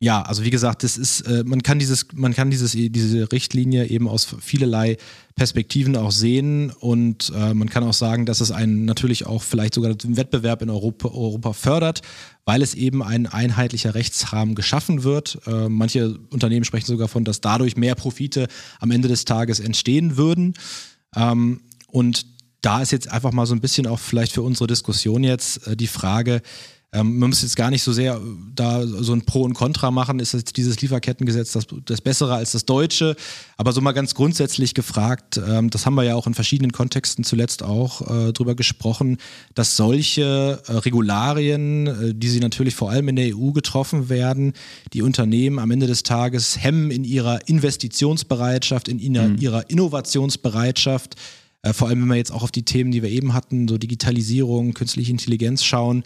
ja, 0.00 0.22
also 0.22 0.44
wie 0.44 0.50
gesagt, 0.50 0.82
das 0.82 0.98
ist, 0.98 1.22
äh, 1.22 1.44
man 1.44 1.62
kann 1.62 1.78
dieses, 1.78 2.08
man 2.12 2.34
kann 2.34 2.50
dieses, 2.50 2.72
diese 2.72 3.30
Richtlinie 3.32 3.86
eben 3.86 4.08
aus 4.08 4.26
vielerlei 4.40 4.96
Perspektiven 5.34 5.96
auch 5.96 6.10
sehen 6.10 6.70
und 6.70 7.32
äh, 7.34 7.54
man 7.54 7.70
kann 7.70 7.84
auch 7.84 7.94
sagen, 7.94 8.26
dass 8.26 8.40
es 8.40 8.50
einen 8.50 8.84
natürlich 8.84 9.24
auch 9.24 9.42
vielleicht 9.42 9.74
sogar 9.74 9.94
den 9.94 10.16
Wettbewerb 10.16 10.62
in 10.62 10.70
Europa, 10.70 11.08
Europa 11.08 11.52
fördert, 11.52 12.02
weil 12.44 12.60
es 12.60 12.74
eben 12.74 13.02
ein 13.02 13.26
einheitlicher 13.26 13.94
Rechtsrahmen 13.94 14.54
geschaffen 14.54 15.04
wird. 15.04 15.38
Äh, 15.46 15.68
manche 15.68 16.18
Unternehmen 16.30 16.64
sprechen 16.64 16.86
sogar 16.86 17.06
davon, 17.06 17.24
dass 17.24 17.40
dadurch 17.40 17.76
mehr 17.76 17.94
Profite 17.94 18.48
am 18.80 18.90
Ende 18.90 19.08
des 19.08 19.24
Tages 19.24 19.60
entstehen 19.60 20.16
würden. 20.16 20.54
Ähm, 21.16 21.60
und 21.86 22.26
da 22.60 22.82
ist 22.82 22.92
jetzt 22.92 23.10
einfach 23.10 23.32
mal 23.32 23.46
so 23.46 23.54
ein 23.54 23.60
bisschen 23.60 23.86
auch 23.86 23.98
vielleicht 23.98 24.32
für 24.32 24.42
unsere 24.42 24.66
Diskussion 24.66 25.24
jetzt 25.24 25.66
äh, 25.66 25.76
die 25.76 25.86
Frage, 25.86 26.42
ähm, 26.94 27.18
man 27.18 27.30
muss 27.30 27.42
jetzt 27.42 27.56
gar 27.56 27.70
nicht 27.70 27.82
so 27.82 27.92
sehr 27.92 28.14
äh, 28.14 28.20
da 28.54 28.86
so 28.86 29.12
ein 29.12 29.22
Pro 29.22 29.42
und 29.42 29.54
Contra 29.54 29.90
machen, 29.90 30.20
ist 30.20 30.32
jetzt 30.32 30.56
dieses 30.56 30.80
Lieferkettengesetz 30.80 31.52
das, 31.52 31.66
das 31.84 32.00
Bessere 32.00 32.34
als 32.34 32.52
das 32.52 32.64
Deutsche. 32.64 33.16
Aber 33.56 33.72
so 33.72 33.80
mal 33.80 33.92
ganz 33.92 34.14
grundsätzlich 34.14 34.74
gefragt, 34.74 35.40
ähm, 35.44 35.70
das 35.70 35.86
haben 35.86 35.96
wir 35.96 36.04
ja 36.04 36.14
auch 36.14 36.28
in 36.28 36.34
verschiedenen 36.34 36.70
Kontexten 36.70 37.24
zuletzt 37.24 37.64
auch 37.64 38.28
äh, 38.28 38.32
drüber 38.32 38.54
gesprochen, 38.54 39.18
dass 39.54 39.76
solche 39.76 40.62
äh, 40.66 40.72
Regularien, 40.72 41.86
äh, 41.88 42.14
die 42.14 42.28
sie 42.28 42.40
natürlich 42.40 42.76
vor 42.76 42.90
allem 42.90 43.08
in 43.08 43.16
der 43.16 43.36
EU 43.36 43.50
getroffen 43.50 44.08
werden, 44.08 44.52
die 44.92 45.02
Unternehmen 45.02 45.58
am 45.58 45.72
Ende 45.72 45.88
des 45.88 46.04
Tages 46.04 46.62
hemmen 46.62 46.92
in 46.92 47.02
ihrer 47.02 47.48
Investitionsbereitschaft, 47.48 48.86
in 48.86 49.00
ihrer, 49.00 49.28
mhm. 49.28 49.38
ihrer 49.38 49.68
Innovationsbereitschaft 49.68 51.16
Äh, 51.62 51.72
vor 51.72 51.88
allem, 51.88 52.02
wenn 52.02 52.08
wir 52.08 52.16
jetzt 52.16 52.30
auch 52.30 52.42
auf 52.42 52.52
die 52.52 52.64
Themen, 52.64 52.92
die 52.92 53.02
wir 53.02 53.08
eben 53.08 53.32
hatten, 53.32 53.66
so 53.66 53.78
Digitalisierung, 53.78 54.74
künstliche 54.74 55.10
Intelligenz 55.10 55.64
schauen, 55.64 56.04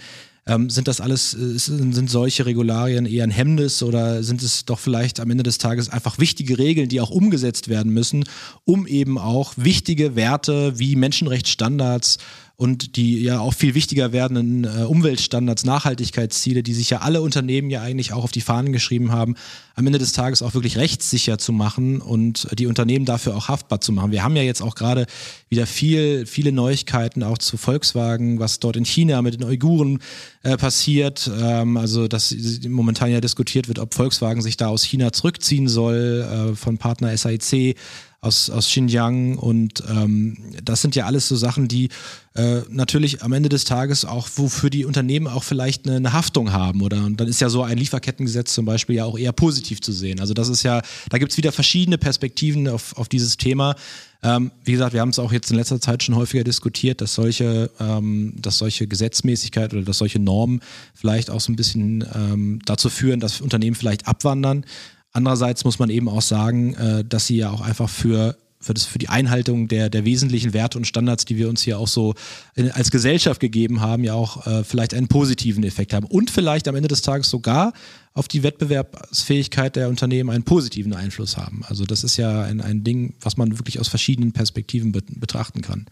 ähm, 0.48 0.70
sind 0.70 0.88
das 0.88 1.00
alles, 1.00 1.34
äh, 1.34 1.58
sind 1.58 2.10
solche 2.10 2.46
Regularien 2.46 3.06
eher 3.06 3.24
ein 3.24 3.30
Hemmnis 3.30 3.82
oder 3.82 4.22
sind 4.22 4.42
es 4.42 4.64
doch 4.64 4.78
vielleicht 4.78 5.20
am 5.20 5.30
Ende 5.30 5.44
des 5.44 5.58
Tages 5.58 5.90
einfach 5.90 6.18
wichtige 6.18 6.58
Regeln, 6.58 6.88
die 6.88 7.00
auch 7.00 7.10
umgesetzt 7.10 7.68
werden 7.68 7.92
müssen, 7.92 8.24
um 8.64 8.86
eben 8.86 9.18
auch 9.18 9.52
wichtige 9.56 10.16
Werte 10.16 10.78
wie 10.78 10.96
Menschenrechtsstandards 10.96 12.18
und 12.60 12.96
die 12.96 13.22
ja 13.22 13.38
auch 13.38 13.54
viel 13.54 13.76
wichtiger 13.76 14.10
werdenden 14.10 14.64
äh, 14.64 14.82
Umweltstandards, 14.82 15.62
Nachhaltigkeitsziele, 15.64 16.64
die 16.64 16.74
sich 16.74 16.90
ja 16.90 16.98
alle 16.98 17.22
Unternehmen 17.22 17.70
ja 17.70 17.82
eigentlich 17.82 18.12
auch 18.12 18.24
auf 18.24 18.32
die 18.32 18.40
Fahnen 18.40 18.72
geschrieben 18.72 19.12
haben, 19.12 19.36
am 19.76 19.86
Ende 19.86 20.00
des 20.00 20.10
Tages 20.10 20.42
auch 20.42 20.54
wirklich 20.54 20.76
rechtssicher 20.76 21.38
zu 21.38 21.52
machen 21.52 22.00
und 22.00 22.48
die 22.58 22.66
Unternehmen 22.66 23.04
dafür 23.04 23.36
auch 23.36 23.46
haftbar 23.46 23.80
zu 23.80 23.92
machen. 23.92 24.10
Wir 24.10 24.24
haben 24.24 24.34
ja 24.34 24.42
jetzt 24.42 24.60
auch 24.60 24.74
gerade 24.74 25.06
wieder 25.48 25.66
viel, 25.66 26.26
viele 26.26 26.50
Neuigkeiten 26.50 27.22
auch 27.22 27.38
zu 27.38 27.58
Volkswagen, 27.58 28.40
was 28.40 28.58
dort 28.58 28.74
in 28.74 28.84
China 28.84 29.22
mit 29.22 29.34
den 29.34 29.44
Uiguren 29.44 30.00
äh, 30.42 30.56
passiert. 30.56 31.30
Ähm, 31.40 31.76
also, 31.76 32.08
dass 32.08 32.34
momentan 32.66 33.12
ja 33.12 33.20
diskutiert 33.20 33.68
wird, 33.68 33.78
ob 33.78 33.94
Volkswagen 33.94 34.42
sich 34.42 34.56
da 34.56 34.66
aus 34.66 34.82
China 34.82 35.12
zurückziehen 35.12 35.68
soll, 35.68 36.50
äh, 36.52 36.56
von 36.56 36.76
Partner 36.76 37.16
SAIC 37.16 37.76
aus, 38.20 38.50
aus 38.50 38.66
Xinjiang 38.66 39.38
und 39.38 39.84
ähm, 39.88 40.36
das 40.64 40.82
sind 40.82 40.96
ja 40.96 41.06
alles 41.06 41.28
so 41.28 41.36
Sachen, 41.36 41.68
die 41.68 41.88
äh, 42.34 42.62
natürlich 42.68 43.22
am 43.22 43.32
Ende 43.32 43.48
des 43.48 43.64
Tages 43.64 44.04
auch, 44.04 44.28
wofür 44.34 44.70
die 44.70 44.84
Unternehmen 44.84 45.28
auch 45.28 45.44
vielleicht 45.44 45.86
eine, 45.86 45.96
eine, 45.96 46.12
Haftung 46.12 46.52
haben 46.52 46.82
oder 46.82 47.04
und 47.04 47.20
dann 47.20 47.28
ist 47.28 47.40
ja 47.40 47.48
so 47.48 47.62
ein 47.62 47.78
Lieferkettengesetz 47.78 48.54
zum 48.54 48.64
Beispiel 48.64 48.96
ja 48.96 49.04
auch 49.04 49.16
eher 49.16 49.32
positiv 49.32 49.80
zu 49.80 49.92
sehen. 49.92 50.18
Also 50.18 50.34
das 50.34 50.48
ist 50.48 50.64
ja, 50.64 50.82
da 51.10 51.18
gibt 51.18 51.30
es 51.30 51.38
wieder 51.38 51.52
verschiedene 51.52 51.96
Perspektiven 51.96 52.66
auf, 52.66 52.96
auf 52.96 53.08
dieses 53.08 53.36
Thema. 53.36 53.76
Ähm, 54.20 54.50
wie 54.64 54.72
gesagt, 54.72 54.94
wir 54.94 55.00
haben 55.00 55.10
es 55.10 55.20
auch 55.20 55.30
jetzt 55.30 55.50
in 55.52 55.56
letzter 55.56 55.80
Zeit 55.80 56.02
schon 56.02 56.16
häufiger 56.16 56.42
diskutiert, 56.42 57.00
dass 57.00 57.14
solche, 57.14 57.70
ähm, 57.78 58.34
dass 58.36 58.58
solche 58.58 58.88
Gesetzmäßigkeit 58.88 59.72
oder 59.72 59.82
dass 59.82 59.98
solche 59.98 60.18
Normen 60.18 60.60
vielleicht 60.92 61.30
auch 61.30 61.40
so 61.40 61.52
ein 61.52 61.56
bisschen 61.56 62.04
ähm, 62.14 62.58
dazu 62.64 62.90
führen, 62.90 63.20
dass 63.20 63.40
Unternehmen 63.40 63.76
vielleicht 63.76 64.08
abwandern. 64.08 64.64
Andererseits 65.12 65.64
muss 65.64 65.78
man 65.78 65.90
eben 65.90 66.08
auch 66.08 66.22
sagen, 66.22 66.74
äh, 66.74 67.04
dass 67.04 67.26
sie 67.26 67.36
ja 67.36 67.50
auch 67.50 67.60
einfach 67.60 67.88
für 67.88 68.36
für, 68.60 68.74
das, 68.74 68.84
für 68.84 68.98
die 68.98 69.08
Einhaltung 69.08 69.68
der, 69.68 69.88
der 69.88 70.04
wesentlichen 70.04 70.52
Werte 70.52 70.78
und 70.78 70.86
Standards, 70.86 71.24
die 71.24 71.36
wir 71.36 71.48
uns 71.48 71.62
hier 71.62 71.78
auch 71.78 71.88
so 71.88 72.14
in, 72.54 72.70
als 72.72 72.90
Gesellschaft 72.90 73.40
gegeben 73.40 73.80
haben, 73.80 74.04
ja 74.04 74.14
auch 74.14 74.46
äh, 74.46 74.64
vielleicht 74.64 74.94
einen 74.94 75.08
positiven 75.08 75.62
Effekt 75.64 75.92
haben 75.92 76.06
und 76.06 76.30
vielleicht 76.30 76.66
am 76.66 76.74
Ende 76.74 76.88
des 76.88 77.02
Tages 77.02 77.30
sogar 77.30 77.72
auf 78.14 78.26
die 78.26 78.42
Wettbewerbsfähigkeit 78.42 79.76
der 79.76 79.88
Unternehmen 79.88 80.30
einen 80.30 80.42
positiven 80.42 80.92
Einfluss 80.92 81.36
haben. 81.36 81.62
Also 81.68 81.84
das 81.84 82.02
ist 82.02 82.16
ja 82.16 82.42
ein, 82.42 82.60
ein 82.60 82.82
Ding, 82.82 83.14
was 83.20 83.36
man 83.36 83.58
wirklich 83.58 83.78
aus 83.78 83.88
verschiedenen 83.88 84.32
Perspektiven 84.32 84.92
be 84.92 85.02
betrachten 85.08 85.62
kann. 85.62 85.86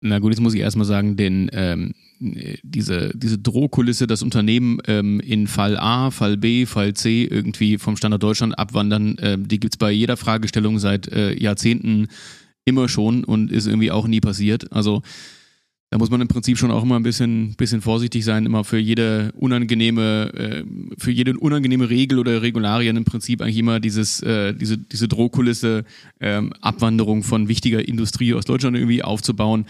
Na 0.00 0.18
gut, 0.18 0.32
jetzt 0.32 0.40
muss 0.40 0.54
ich 0.54 0.60
erstmal 0.60 0.86
sagen, 0.86 1.16
den, 1.16 1.50
ähm, 1.52 1.94
diese, 2.62 3.12
diese 3.14 3.38
Drohkulisse, 3.38 4.06
das 4.06 4.22
Unternehmen 4.22 4.78
ähm, 4.86 5.20
in 5.20 5.46
Fall 5.46 5.76
A, 5.76 6.10
Fall 6.10 6.36
B, 6.36 6.66
Fall 6.66 6.94
C 6.94 7.24
irgendwie 7.24 7.78
vom 7.78 7.96
Standard 7.96 8.22
Deutschland 8.22 8.58
abwandern, 8.58 9.18
äh, 9.18 9.38
die 9.38 9.60
gibt's 9.60 9.76
bei 9.76 9.90
jeder 9.90 10.16
Fragestellung 10.16 10.78
seit 10.78 11.08
äh, 11.08 11.34
Jahrzehnten 11.34 12.08
immer 12.64 12.88
schon 12.88 13.24
und 13.24 13.50
ist 13.50 13.66
irgendwie 13.66 13.90
auch 13.90 14.06
nie 14.06 14.20
passiert. 14.20 14.72
Also 14.72 15.02
da 15.92 15.98
muss 15.98 16.08
man 16.08 16.22
im 16.22 16.28
Prinzip 16.28 16.56
schon 16.56 16.70
auch 16.70 16.84
immer 16.84 16.96
ein 16.96 17.02
bisschen, 17.02 17.54
bisschen 17.56 17.82
vorsichtig 17.82 18.24
sein, 18.24 18.46
immer 18.46 18.64
für 18.64 18.78
jede 18.78 19.30
unangenehme, 19.34 20.32
äh, 20.32 20.64
für 20.96 21.10
jede 21.10 21.38
unangenehme 21.38 21.90
Regel 21.90 22.18
oder 22.18 22.40
Regularien 22.40 22.96
im 22.96 23.04
Prinzip 23.04 23.42
eigentlich 23.42 23.58
immer 23.58 23.78
dieses, 23.78 24.22
äh, 24.22 24.54
diese, 24.54 24.78
diese 24.78 25.06
Drohkulisse, 25.06 25.84
ähm, 26.18 26.54
Abwanderung 26.62 27.22
von 27.22 27.48
wichtiger 27.48 27.86
Industrie 27.86 28.32
aus 28.32 28.46
Deutschland 28.46 28.74
irgendwie 28.74 29.02
aufzubauen. 29.02 29.66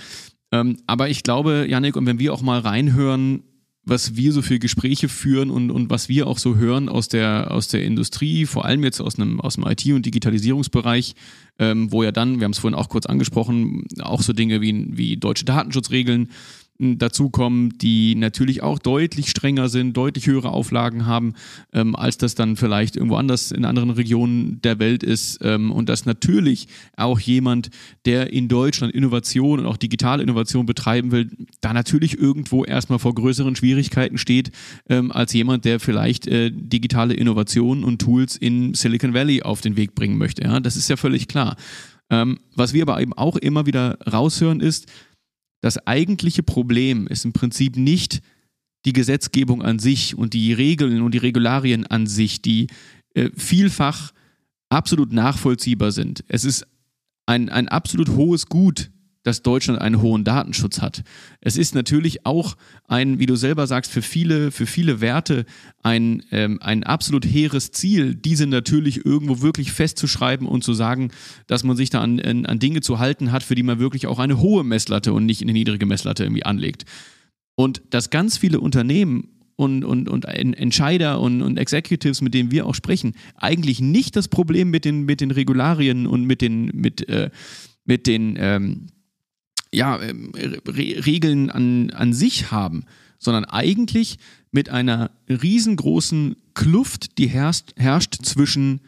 Ähm, 0.52 0.76
aber 0.87 1.09
ich 1.09 1.23
glaube, 1.23 1.66
Janik, 1.68 1.97
und 1.97 2.06
wenn 2.06 2.18
wir 2.18 2.32
auch 2.32 2.42
mal 2.42 2.61
reinhören, 2.61 3.42
was 3.85 4.14
wir 4.14 4.32
so 4.32 4.42
für 4.42 4.59
Gespräche 4.61 5.09
führen 5.09 5.50
und, 5.50 5.71
und 5.71 5.90
was 5.90 6.09
wir 6.09 6.28
auch 6.28 6.38
so 6.38 6.56
hören 6.56 6.88
aus 6.88 7.09
der, 7.09 7.50
aus 7.50 7.66
der 7.66 7.85
Industrie, 7.85 8.47
vor 8.47 8.65
allem 8.65 8.84
jetzt 8.84 9.00
aus 9.00 9.19
einem, 9.19 9.41
aus 9.41 9.54
dem 9.54 9.67
IT- 9.67 9.93
und 9.93 10.06
Digitalisierungsbereich, 10.06 11.15
ähm, 11.58 11.91
wo 11.91 12.04
ja 12.04 12.12
dann, 12.12 12.38
wir 12.38 12.45
haben 12.45 12.52
es 12.52 12.58
vorhin 12.58 12.78
auch 12.78 12.88
kurz 12.88 13.06
angesprochen, 13.06 13.84
auch 14.00 14.23
so 14.23 14.32
Dinge 14.32 14.60
wie, 14.60 14.86
wie 14.97 15.17
deutsche 15.17 15.45
Datenschutzregeln 15.45 16.30
dazukommen, 16.78 17.78
die 17.78 18.15
natürlich 18.15 18.63
auch 18.63 18.78
deutlich 18.78 19.30
strenger 19.30 19.69
sind, 19.69 19.97
deutlich 19.97 20.26
höhere 20.26 20.50
Auflagen 20.50 21.06
haben, 21.06 21.35
ähm, 21.73 21.95
als 21.95 22.19
das 22.19 22.35
dann 22.35 22.56
vielleicht 22.56 22.97
irgendwo 22.97 23.17
anders 23.17 23.52
in 23.52 23.65
anderen 23.65 23.91
Regionen 23.91 24.61
der 24.63 24.78
Welt 24.78 25.02
ist. 25.02 25.39
Ähm, 25.43 25.71
und 25.71 25.89
dass 25.89 26.06
natürlich 26.06 26.67
auch 26.97 27.21
jemand, 27.21 27.71
der 28.04 28.32
in 28.32 28.49
Deutschland 28.49 28.95
Innovation 28.95 29.61
und 29.61 29.67
auch 29.67 29.76
digitale 29.76 30.23
Innovation 30.23 30.67
betreiben 30.67 31.13
will, 31.13 31.30
da 31.61 31.73
natürlich 31.73 32.19
irgendwo 32.19 32.65
erstmal 32.65 32.99
vor 32.99 33.15
größeren 33.15 33.54
Schwierigkeiten 33.54 34.19
steht, 34.19 34.50
ähm, 34.89 35.13
als 35.13 35.32
jemand, 35.32 35.65
der 35.65 35.78
vielleicht 35.78 36.26
äh, 36.26 36.50
digitale 36.52 37.15
Innovationen 37.15 37.85
und 37.85 38.00
Tools 38.00 38.37
in 38.37 38.75
Silicon 38.75 39.15
Valley 39.15 39.43
auf 39.43 39.61
den 39.61 39.76
Weg 39.76 39.95
bringen 39.95 40.19
möchte. 40.19 40.43
Ja, 40.43 40.58
das 40.58 40.76
ist 40.76 40.89
ja 40.89 40.97
völlig 40.97 41.28
klar. 41.28 41.56
Ähm, 42.11 42.41
was 42.54 42.75
wir 42.75 42.82
aber 42.82 43.00
eben 43.00 43.15
auch 43.15 43.37
immer 43.37 43.67
wieder 43.67 43.99
raushören 44.06 44.61
ist, 44.61 44.87
das 45.63 45.87
eigentliche 45.87 46.43
Problem 46.43 47.07
ist 47.07 47.25
im 47.25 47.33
Prinzip 47.33 47.77
nicht 47.77 48.21
die 48.85 48.93
Gesetzgebung 48.93 49.63
an 49.63 49.79
sich 49.79 50.17
und 50.17 50.35
die 50.35 50.53
Regeln 50.53 51.03
und 51.03 51.15
die 51.15 51.19
Regularien 51.19 51.87
an 51.87 52.07
sich, 52.07 52.43
die 52.43 52.67
äh, 53.15 53.31
vielfach 53.37 54.13
absolut 54.69 55.13
nachvollziehbar 55.13 55.93
sind. 55.93 56.25
Es 56.29 56.45
ist 56.45 56.67
ein, 57.27 57.49
ein 57.49 57.69
absolut 57.69 58.11
hohes 58.11 58.47
Gut, 58.47 58.91
dass 59.23 59.43
Deutschland 59.43 59.80
einen 59.80 60.02
hohen 60.02 60.25
Datenschutz 60.25 60.80
hat. 60.80 61.04
Es 61.41 61.56
ist 61.56 61.75
natürlich 61.75 62.26
auch 62.26 62.56
ein, 62.89 63.19
wie 63.19 63.26
du 63.26 63.37
selber 63.37 63.67
sagst, 63.67 63.91
für 63.93 64.02
viele, 64.02 64.50
für 64.50 64.67
viele 64.67 65.00
Werte 65.00 65.45
ein, 65.82 66.23
ähm, 66.30 66.58
ein 66.61 66.82
absolut 66.85 67.25
hehres 67.25 67.71
Ziel, 67.71 68.15
diese 68.15 68.47
natürlich 68.47 69.04
irgendwo 69.06 69.41
wirklich 69.41 69.73
festzuschreiben 69.73 70.47
und 70.47 70.65
zu 70.65 70.75
sagen, 70.75 71.11
dass 71.47 71.65
man 71.65 71.76
sich 71.76 71.91
da 71.91 72.00
an, 72.00 72.21
an 72.21 72.58
Dinge 72.58 72.80
zu 72.80 72.99
halten 72.99 73.32
hat, 73.32 73.43
für 73.43 73.54
die 73.54 73.63
man 73.63 73.78
wirklich 73.78 74.06
auch 74.06 74.19
eine 74.19 74.41
hohe 74.41 74.65
Messlatte 74.65 75.13
und 75.13 75.26
nicht 75.26 75.43
eine 75.43 75.52
niedrige 75.52 75.87
Messlatte 75.87 76.25
irgendwie 76.25 76.45
anlegt. 76.45 76.85
Und 77.54 77.82
dass 77.91 78.11
ganz 78.11 78.39
viele 78.39 78.61
Unternehmen 78.61 79.28
und, 79.56 79.85
und, 79.85 80.08
und 80.08 80.25
Entscheider 80.25 81.21
und, 81.21 81.43
und 81.43 81.58
Executives, 81.58 82.21
mit 82.23 82.35
denen 82.35 82.50
wir 82.50 82.67
auch 82.67 82.75
sprechen, 82.75 83.15
eigentlich 83.37 83.80
nicht 83.80 84.17
das 84.17 84.28
Problem 84.28 84.71
mit 84.71 84.85
den, 84.85 85.02
mit 85.04 85.21
den 85.21 85.30
Regularien 85.30 86.06
und 86.06 86.25
mit 86.25 86.41
den, 86.41 86.67
mit, 86.75 87.08
äh, 87.08 87.30
mit 87.85 88.06
den 88.06 88.37
ähm, 88.39 88.87
ja, 89.73 90.00
ähm, 90.00 90.32
Re 90.35 91.06
Regeln 91.06 91.50
an, 91.50 91.91
an 91.91 92.13
sich 92.13 92.50
haben, 92.50 92.85
sondern 93.19 93.45
eigentlich 93.45 94.19
mit 94.50 94.69
einer 94.69 95.11
riesengroßen 95.28 96.37
Kluft, 96.54 97.19
die 97.19 97.28
herrscht, 97.28 97.73
herrscht 97.76 98.25
zwischen 98.25 98.80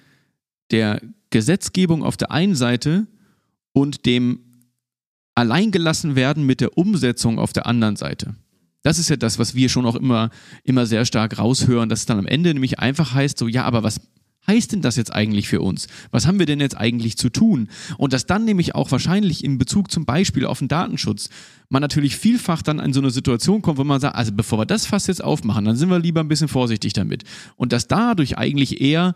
der 0.71 1.01
Gesetzgebung 1.31 2.03
auf 2.03 2.17
der 2.17 2.31
einen 2.31 2.55
Seite 2.55 3.07
und 3.73 4.07
dem 4.07 4.41
alleingelassen 5.35 6.15
werden 6.15 6.45
mit 6.47 6.61
der 6.61 6.79
Umsetzung 6.79 7.39
auf 7.39 7.53
der 7.53 7.67
anderen 7.67 7.97
Seite. 7.97 8.35
Das 8.83 8.99
ist 8.99 9.09
ja 9.09 9.17
das, 9.17 9.39
was 9.39 9.55
wir 9.55 9.69
schon 9.69 9.87
auch 9.87 9.97
immer, 9.97 10.31
immer 10.63 10.85
sehr 10.85 11.07
stark 11.07 11.39
raushören, 11.39 11.89
dass 11.89 12.01
es 12.01 12.07
dann 12.07 12.19
am 12.19 12.27
Ende 12.27 12.53
nämlich 12.53 12.79
einfach 12.79 13.15
heißt, 13.15 13.39
so, 13.39 13.49
ja, 13.49 13.65
aber 13.65 13.83
was, 13.83 14.01
heißt 14.47 14.73
denn 14.73 14.83
das 14.83 14.97
jetzt 14.97 15.13
eigentlich 15.13 15.49
für 15.49 15.61
uns? 15.61 15.87
Was 16.11 16.27
haben 16.27 16.39
wir 16.39 16.47
denn 16.47 16.61
jetzt 16.61 16.77
eigentlich 16.77 17.17
zu 17.17 17.31
tun? 17.31 17.69
Und 17.99 18.13
dass 18.13 18.27
dann 18.27 18.45
nämlich 18.45 18.75
auch 18.75 18.91
wahrscheinlich 18.91 19.45
in 19.45 19.59
Bezug 19.59 19.91
zum 19.91 20.05
Beispiel 20.05 20.47
auf 20.47 20.59
den 20.59 20.69
Datenschutz 20.69 21.29
man 21.71 21.81
natürlich 21.81 22.17
vielfach 22.17 22.63
dann 22.63 22.79
in 22.79 22.93
so 22.93 23.01
eine 23.01 23.11
Situation 23.11 23.63
kommt, 23.63 23.79
wo 23.79 23.85
man 23.85 24.01
sagt, 24.01 24.17
also 24.17 24.33
bevor 24.33 24.59
wir 24.59 24.67
das 24.67 24.87
fast 24.87 25.09
jetzt 25.09 25.25
aufmachen, 25.25 25.65
dann 25.65 25.77
sind 25.77 25.89
wir 25.89 25.99
lieber 25.99 26.21
ein 26.21 26.29
bisschen 26.29 26.49
vorsichtig 26.49 26.93
damit. 26.93 27.25
Und 27.57 27.73
dass 27.73 27.89
dadurch 27.89 28.39
eigentlich 28.39 28.81
eher 28.81 29.15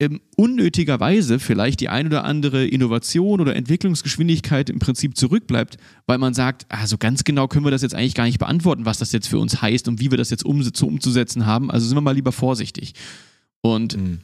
ähm, 0.00 0.20
unnötigerweise 0.36 1.38
vielleicht 1.38 1.80
die 1.80 1.90
ein 1.90 2.06
oder 2.06 2.24
andere 2.24 2.66
Innovation 2.66 3.40
oder 3.40 3.54
Entwicklungsgeschwindigkeit 3.54 4.70
im 4.70 4.78
Prinzip 4.78 5.16
zurückbleibt, 5.16 5.76
weil 6.06 6.18
man 6.18 6.32
sagt, 6.32 6.64
also 6.70 6.96
ganz 6.96 7.22
genau 7.22 7.48
können 7.48 7.66
wir 7.66 7.70
das 7.70 7.82
jetzt 7.82 7.94
eigentlich 7.94 8.14
gar 8.14 8.24
nicht 8.24 8.38
beantworten, 8.38 8.86
was 8.86 8.98
das 8.98 9.12
jetzt 9.12 9.28
für 9.28 9.38
uns 9.38 9.60
heißt 9.60 9.88
und 9.88 10.00
wie 10.00 10.10
wir 10.10 10.18
das 10.18 10.30
jetzt 10.30 10.44
um, 10.44 10.62
umzusetzen 10.82 11.44
haben. 11.44 11.70
Also 11.70 11.86
sind 11.86 11.96
wir 11.96 12.00
mal 12.00 12.14
lieber 12.14 12.32
vorsichtig. 12.32 12.94
Und 13.60 13.98
mhm 13.98 14.20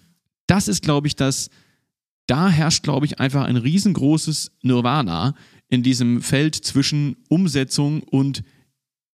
das 0.46 0.68
ist, 0.68 0.82
glaube 0.82 1.06
ich, 1.06 1.16
das, 1.16 1.50
da 2.26 2.48
herrscht, 2.48 2.82
glaube 2.82 3.06
ich, 3.06 3.20
einfach 3.20 3.44
ein 3.44 3.56
riesengroßes 3.56 4.52
Nirvana 4.62 5.34
in 5.68 5.82
diesem 5.82 6.22
Feld 6.22 6.54
zwischen 6.54 7.16
Umsetzung 7.28 8.02
und 8.02 8.42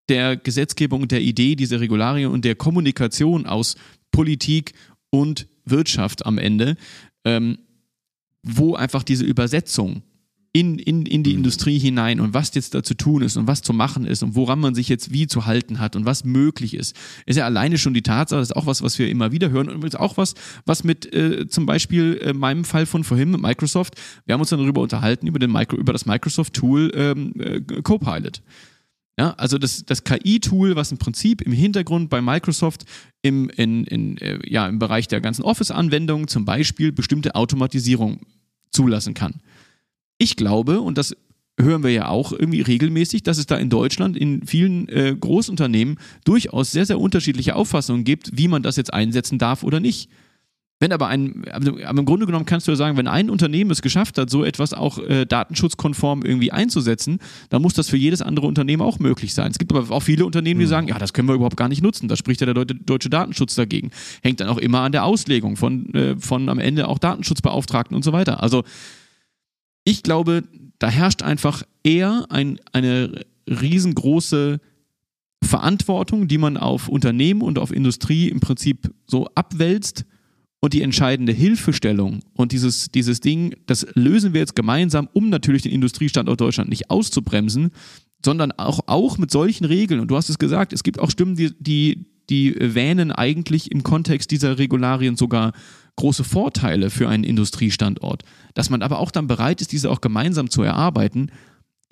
der 0.08 0.36
Gesetzgebung 0.36 1.02
und 1.02 1.12
der 1.12 1.22
Idee 1.22 1.56
dieser 1.56 1.80
Regularien 1.80 2.30
und 2.30 2.44
der 2.44 2.54
Kommunikation 2.54 3.46
aus 3.46 3.76
Politik 4.10 4.72
und 5.10 5.48
Wirtschaft 5.64 6.26
am 6.26 6.38
Ende, 6.38 6.76
ähm, 7.24 7.58
wo 8.42 8.74
einfach 8.74 9.02
diese 9.02 9.24
Übersetzung 9.24 10.02
in, 10.54 10.78
in, 10.78 11.06
in 11.06 11.22
die 11.22 11.30
mhm. 11.30 11.38
Industrie 11.38 11.78
hinein 11.78 12.20
und 12.20 12.34
was 12.34 12.54
jetzt 12.54 12.74
da 12.74 12.82
zu 12.82 12.94
tun 12.94 13.22
ist 13.22 13.36
und 13.36 13.46
was 13.46 13.62
zu 13.62 13.72
machen 13.72 14.04
ist 14.04 14.22
und 14.22 14.34
woran 14.34 14.60
man 14.60 14.74
sich 14.74 14.88
jetzt 14.88 15.10
wie 15.10 15.26
zu 15.26 15.46
halten 15.46 15.78
hat 15.78 15.96
und 15.96 16.04
was 16.04 16.24
möglich 16.24 16.74
ist, 16.74 16.94
ist 17.24 17.36
ja 17.36 17.46
alleine 17.46 17.78
schon 17.78 17.94
die 17.94 18.02
Tatsache, 18.02 18.40
das 18.40 18.50
ist 18.50 18.56
auch 18.56 18.66
was, 18.66 18.82
was 18.82 18.98
wir 18.98 19.08
immer 19.08 19.32
wieder 19.32 19.50
hören 19.50 19.68
und 19.68 19.76
übrigens 19.76 19.94
auch 19.94 20.18
was, 20.18 20.34
was 20.66 20.84
mit 20.84 21.12
äh, 21.14 21.48
zum 21.48 21.64
Beispiel 21.64 22.20
äh, 22.22 22.32
meinem 22.34 22.64
Fall 22.64 22.84
von 22.84 23.02
vorhin 23.02 23.30
mit 23.30 23.40
Microsoft, 23.40 23.94
wir 24.26 24.34
haben 24.34 24.40
uns 24.40 24.50
dann 24.50 24.60
darüber 24.60 24.82
unterhalten, 24.82 25.26
über, 25.26 25.38
den 25.38 25.50
Micro, 25.50 25.76
über 25.76 25.94
das 25.94 26.04
Microsoft-Tool 26.04 26.92
ähm, 26.94 27.32
äh, 27.38 27.60
Copilot. 27.82 28.42
Ja, 29.18 29.30
also 29.34 29.58
das, 29.58 29.84
das 29.84 30.04
KI-Tool, 30.04 30.74
was 30.74 30.90
im 30.90 30.98
Prinzip 30.98 31.42
im 31.42 31.52
Hintergrund 31.52 32.08
bei 32.10 32.22
Microsoft 32.22 32.84
im, 33.22 33.50
in, 33.50 33.84
in, 33.84 34.18
äh, 34.18 34.38
ja, 34.46 34.66
im 34.66 34.78
Bereich 34.78 35.06
der 35.06 35.20
ganzen 35.20 35.42
Office-Anwendungen 35.42 36.28
zum 36.28 36.44
Beispiel 36.44 36.92
bestimmte 36.92 37.34
Automatisierung 37.34 38.20
zulassen 38.70 39.14
kann. 39.14 39.40
Ich 40.22 40.36
glaube, 40.36 40.80
und 40.80 40.98
das 40.98 41.16
hören 41.58 41.82
wir 41.82 41.90
ja 41.90 42.06
auch 42.06 42.30
irgendwie 42.30 42.60
regelmäßig, 42.60 43.24
dass 43.24 43.38
es 43.38 43.46
da 43.46 43.56
in 43.56 43.70
Deutschland 43.70 44.16
in 44.16 44.46
vielen 44.46 44.88
äh, 44.88 45.16
Großunternehmen 45.18 45.98
durchaus 46.24 46.70
sehr, 46.70 46.86
sehr 46.86 47.00
unterschiedliche 47.00 47.56
Auffassungen 47.56 48.04
gibt, 48.04 48.30
wie 48.38 48.46
man 48.46 48.62
das 48.62 48.76
jetzt 48.76 48.94
einsetzen 48.94 49.40
darf 49.40 49.64
oder 49.64 49.80
nicht. 49.80 50.08
Wenn 50.78 50.92
aber 50.92 51.08
ein, 51.08 51.42
also, 51.50 51.76
aber 51.84 51.98
im 51.98 52.04
Grunde 52.04 52.26
genommen 52.26 52.46
kannst 52.46 52.68
du 52.68 52.70
ja 52.70 52.76
sagen, 52.76 52.96
wenn 52.96 53.08
ein 53.08 53.30
Unternehmen 53.30 53.72
es 53.72 53.82
geschafft 53.82 54.16
hat, 54.16 54.30
so 54.30 54.44
etwas 54.44 54.74
auch 54.74 54.98
äh, 54.98 55.26
datenschutzkonform 55.26 56.22
irgendwie 56.22 56.52
einzusetzen, 56.52 57.18
dann 57.50 57.60
muss 57.60 57.74
das 57.74 57.88
für 57.88 57.96
jedes 57.96 58.22
andere 58.22 58.46
Unternehmen 58.46 58.82
auch 58.82 59.00
möglich 59.00 59.34
sein. 59.34 59.50
Es 59.50 59.58
gibt 59.58 59.72
aber 59.72 59.90
auch 59.90 60.04
viele 60.04 60.24
Unternehmen, 60.24 60.60
die 60.60 60.66
mhm. 60.66 60.70
sagen, 60.70 60.86
ja, 60.86 61.00
das 61.00 61.12
können 61.12 61.26
wir 61.26 61.34
überhaupt 61.34 61.56
gar 61.56 61.68
nicht 61.68 61.82
nutzen. 61.82 62.06
Da 62.06 62.14
spricht 62.14 62.40
ja 62.42 62.52
der 62.52 62.64
deutsche 62.64 63.10
Datenschutz 63.10 63.56
dagegen. 63.56 63.90
Hängt 64.22 64.38
dann 64.38 64.48
auch 64.48 64.58
immer 64.58 64.82
an 64.82 64.92
der 64.92 65.04
Auslegung 65.04 65.56
von, 65.56 65.92
äh, 65.94 66.16
von 66.16 66.48
am 66.48 66.60
Ende 66.60 66.86
auch 66.86 67.00
Datenschutzbeauftragten 67.00 67.96
und 67.96 68.04
so 68.04 68.12
weiter. 68.12 68.40
Also 68.40 68.62
ich 69.84 70.02
glaube, 70.02 70.44
da 70.78 70.88
herrscht 70.88 71.22
einfach 71.22 71.62
eher 71.84 72.26
ein, 72.30 72.58
eine 72.72 73.24
riesengroße 73.48 74.60
Verantwortung, 75.44 76.28
die 76.28 76.38
man 76.38 76.56
auf 76.56 76.88
Unternehmen 76.88 77.42
und 77.42 77.58
auf 77.58 77.72
Industrie 77.72 78.28
im 78.28 78.40
Prinzip 78.40 78.92
so 79.06 79.28
abwälzt 79.34 80.04
und 80.60 80.72
die 80.72 80.82
entscheidende 80.82 81.32
Hilfestellung 81.32 82.20
und 82.34 82.52
dieses, 82.52 82.90
dieses 82.90 83.20
Ding, 83.20 83.56
das 83.66 83.86
lösen 83.94 84.32
wir 84.32 84.40
jetzt 84.40 84.54
gemeinsam, 84.54 85.08
um 85.12 85.28
natürlich 85.28 85.62
den 85.62 85.72
Industriestandort 85.72 86.40
Deutschland 86.40 86.70
nicht 86.70 86.90
auszubremsen, 86.90 87.72
sondern 88.24 88.52
auch, 88.52 88.80
auch 88.86 89.18
mit 89.18 89.32
solchen 89.32 89.64
Regeln. 89.64 90.00
Und 90.00 90.08
du 90.08 90.16
hast 90.16 90.28
es 90.28 90.38
gesagt, 90.38 90.72
es 90.72 90.84
gibt 90.84 91.00
auch 91.00 91.10
Stimmen, 91.10 91.34
die, 91.34 91.52
die, 91.58 92.06
die 92.30 92.54
wähnen 92.58 93.10
eigentlich 93.10 93.72
im 93.72 93.82
Kontext 93.82 94.30
dieser 94.30 94.58
Regularien 94.58 95.16
sogar 95.16 95.52
große 95.96 96.24
Vorteile 96.24 96.90
für 96.90 97.08
einen 97.08 97.24
Industriestandort. 97.24 98.22
Dass 98.54 98.70
man 98.70 98.82
aber 98.82 98.98
auch 98.98 99.10
dann 99.10 99.26
bereit 99.26 99.60
ist, 99.60 99.72
diese 99.72 99.90
auch 99.90 100.00
gemeinsam 100.00 100.50
zu 100.50 100.62
erarbeiten, 100.62 101.30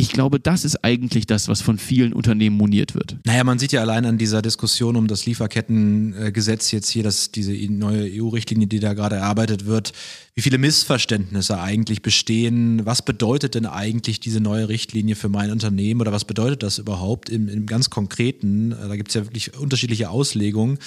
ich 0.00 0.12
glaube, 0.12 0.40
das 0.40 0.64
ist 0.64 0.82
eigentlich 0.82 1.26
das, 1.26 1.48
was 1.48 1.60
von 1.60 1.76
vielen 1.76 2.14
Unternehmen 2.14 2.56
moniert 2.56 2.94
wird. 2.94 3.18
Naja, 3.26 3.44
man 3.44 3.58
sieht 3.58 3.72
ja 3.72 3.82
allein 3.82 4.06
an 4.06 4.16
dieser 4.16 4.40
Diskussion 4.40 4.96
um 4.96 5.08
das 5.08 5.26
Lieferkettengesetz 5.26 6.70
jetzt 6.70 6.88
hier, 6.88 7.02
dass 7.02 7.32
diese 7.32 7.52
neue 7.70 8.10
EU-Richtlinie, 8.10 8.66
die 8.66 8.80
da 8.80 8.94
gerade 8.94 9.16
erarbeitet 9.16 9.66
wird, 9.66 9.92
wie 10.34 10.40
viele 10.40 10.56
Missverständnisse 10.56 11.60
eigentlich 11.60 12.00
bestehen. 12.00 12.86
Was 12.86 13.02
bedeutet 13.02 13.54
denn 13.54 13.66
eigentlich 13.66 14.20
diese 14.20 14.40
neue 14.40 14.70
Richtlinie 14.70 15.16
für 15.16 15.28
mein 15.28 15.50
Unternehmen 15.50 16.00
oder 16.00 16.12
was 16.12 16.24
bedeutet 16.24 16.62
das 16.62 16.78
überhaupt 16.78 17.28
im, 17.28 17.50
im 17.50 17.66
ganz 17.66 17.90
Konkreten? 17.90 18.70
Da 18.70 18.96
gibt 18.96 19.10
es 19.10 19.14
ja 19.14 19.26
wirklich 19.26 19.58
unterschiedliche 19.58 20.08
Auslegungen. 20.08 20.78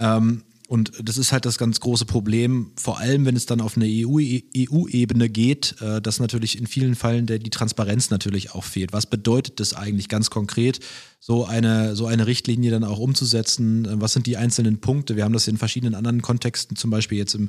Ähm, 0.00 0.42
und 0.68 0.92
das 1.02 1.16
ist 1.16 1.32
halt 1.32 1.46
das 1.46 1.56
ganz 1.56 1.80
große 1.80 2.04
Problem, 2.04 2.72
vor 2.76 2.98
allem 2.98 3.24
wenn 3.24 3.36
es 3.36 3.46
dann 3.46 3.62
auf 3.62 3.78
eine 3.78 3.86
EU-Ebene 3.86 5.24
EU 5.24 5.28
geht, 5.28 5.74
äh, 5.80 6.02
dass 6.02 6.20
natürlich 6.20 6.58
in 6.58 6.66
vielen 6.66 6.94
Fällen 6.94 7.24
der, 7.24 7.38
die 7.38 7.48
Transparenz 7.48 8.10
natürlich 8.10 8.52
auch 8.52 8.64
fehlt. 8.64 8.92
Was 8.92 9.06
bedeutet 9.06 9.60
das 9.60 9.72
eigentlich 9.72 10.10
ganz 10.10 10.28
konkret, 10.28 10.80
so 11.20 11.46
eine, 11.46 11.96
so 11.96 12.06
eine 12.06 12.26
Richtlinie 12.26 12.70
dann 12.70 12.84
auch 12.84 12.98
umzusetzen? 12.98 13.86
Äh, 13.86 14.00
was 14.02 14.12
sind 14.12 14.26
die 14.26 14.36
einzelnen 14.36 14.78
Punkte? 14.78 15.16
Wir 15.16 15.24
haben 15.24 15.32
das 15.32 15.48
in 15.48 15.56
verschiedenen 15.56 15.94
anderen 15.94 16.20
Kontexten, 16.20 16.76
zum 16.76 16.90
Beispiel 16.90 17.16
jetzt 17.16 17.34
im 17.34 17.48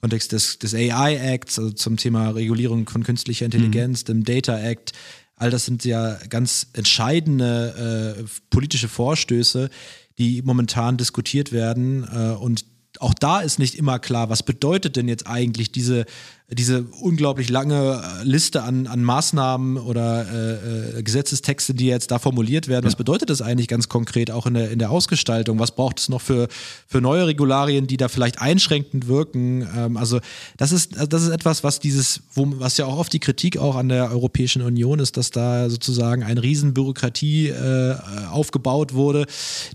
Kontext 0.00 0.30
des, 0.30 0.60
des 0.60 0.72
AI-Acts, 0.72 1.58
also 1.58 1.72
zum 1.72 1.96
Thema 1.96 2.30
Regulierung 2.30 2.88
von 2.88 3.02
künstlicher 3.02 3.46
Intelligenz, 3.46 4.04
mhm. 4.04 4.06
dem 4.06 4.24
Data 4.24 4.56
Act. 4.56 4.92
All 5.34 5.50
das 5.50 5.64
sind 5.64 5.84
ja 5.84 6.18
ganz 6.28 6.68
entscheidende 6.74 8.16
äh, 8.16 8.24
politische 8.50 8.86
Vorstöße, 8.86 9.70
die 10.20 10.42
momentan 10.42 10.98
diskutiert 10.98 11.50
werden. 11.50 12.04
Äh, 12.04 12.34
und 12.34 12.64
auch 12.98 13.14
da 13.14 13.40
ist 13.40 13.58
nicht 13.58 13.74
immer 13.74 13.98
klar, 13.98 14.28
was 14.28 14.42
bedeutet 14.42 14.96
denn 14.96 15.08
jetzt 15.08 15.26
eigentlich 15.26 15.72
diese 15.72 16.04
diese 16.52 16.84
unglaublich 17.00 17.48
lange 17.48 18.02
äh, 18.02 18.24
Liste 18.24 18.62
an, 18.62 18.86
an 18.88 19.04
Maßnahmen 19.04 19.76
oder 19.76 20.26
äh, 20.26 20.98
äh, 20.98 21.02
Gesetzestexte, 21.02 21.74
die 21.74 21.86
jetzt 21.86 22.10
da 22.10 22.18
formuliert 22.18 22.66
werden, 22.66 22.86
was 22.86 22.96
bedeutet 22.96 23.30
das 23.30 23.40
eigentlich 23.40 23.68
ganz 23.68 23.88
konkret 23.88 24.30
auch 24.30 24.46
in 24.46 24.54
der, 24.54 24.70
in 24.70 24.80
der 24.80 24.90
Ausgestaltung? 24.90 25.60
Was 25.60 25.70
braucht 25.70 26.00
es 26.00 26.08
noch 26.08 26.20
für, 26.20 26.48
für 26.88 27.00
neue 27.00 27.26
Regularien, 27.26 27.86
die 27.86 27.96
da 27.96 28.08
vielleicht 28.08 28.40
einschränkend 28.40 29.06
wirken? 29.06 29.66
Ähm, 29.76 29.96
also 29.96 30.18
das 30.56 30.72
ist, 30.72 30.96
das 31.08 31.22
ist 31.22 31.30
etwas, 31.30 31.62
was 31.62 31.78
dieses, 31.78 32.22
wo, 32.34 32.46
was 32.58 32.76
ja 32.78 32.86
auch 32.86 32.98
oft 32.98 33.12
die 33.12 33.20
Kritik 33.20 33.56
auch 33.56 33.76
an 33.76 33.88
der 33.88 34.10
Europäischen 34.10 34.62
Union 34.62 34.98
ist, 34.98 35.16
dass 35.16 35.30
da 35.30 35.70
sozusagen 35.70 36.24
eine 36.24 36.42
Riesenbürokratie 36.42 37.48
äh, 37.48 37.94
aufgebaut 38.30 38.92
wurde, 38.92 39.26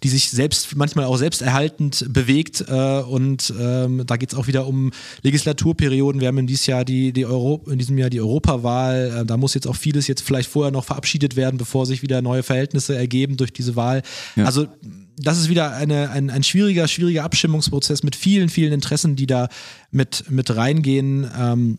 die 0.04 0.10
sich 0.10 0.30
selbst 0.30 0.76
manchmal 0.76 1.06
auch 1.06 1.18
selbsterhaltend 1.18 2.06
bewegt 2.10 2.66
äh, 2.68 3.00
und 3.00 3.54
ähm, 3.58 4.04
da 4.06 4.18
geht 4.18 4.34
es 4.34 4.38
auch 4.38 4.48
wieder 4.48 4.68
um 4.68 4.92
Legislaturperioden. 5.22 6.20
Wir 6.20 6.28
haben 6.28 6.38
in 6.38 6.48
Jahr 6.68 6.86
die, 6.86 7.14
die 7.14 7.26
Euro, 7.26 7.64
in 7.68 7.78
diesem 7.78 7.98
Jahr 7.98 8.10
die 8.10 8.20
Europawahl. 8.20 9.22
Äh, 9.22 9.26
da 9.26 9.38
muss 9.38 9.54
jetzt 9.54 9.68
auch 9.68 9.76
vieles 9.76 10.08
jetzt 10.08 10.22
vielleicht 10.22 10.50
vorher 10.50 10.72
noch 10.72 10.86
verabschiedet 10.86 11.36
werden, 11.36 11.58
bevor 11.58 11.86
sich 11.86 12.02
wieder 12.02 12.22
neue 12.22 12.44
Verhältnisse 12.44 12.96
ergeben 12.96 13.38
durch 13.38 13.54
diese 13.54 13.76
Wahl. 13.76 14.02
Ja. 14.36 14.46
Also 14.46 14.68
das 15.18 15.40
ist 15.40 15.50
wieder 15.50 15.74
eine, 15.74 16.10
ein, 16.10 16.30
ein 16.30 16.44
schwieriger, 16.44 16.88
schwieriger 16.88 17.24
Abstimmungsprozess 17.24 18.04
mit 18.04 18.16
vielen, 18.16 18.50
vielen 18.50 18.74
Interessen, 18.74 19.16
die 19.16 19.28
da 19.28 19.50
mit, 19.92 20.30
mit 20.30 20.56
reingehen. 20.56 21.30
Ähm, 21.38 21.78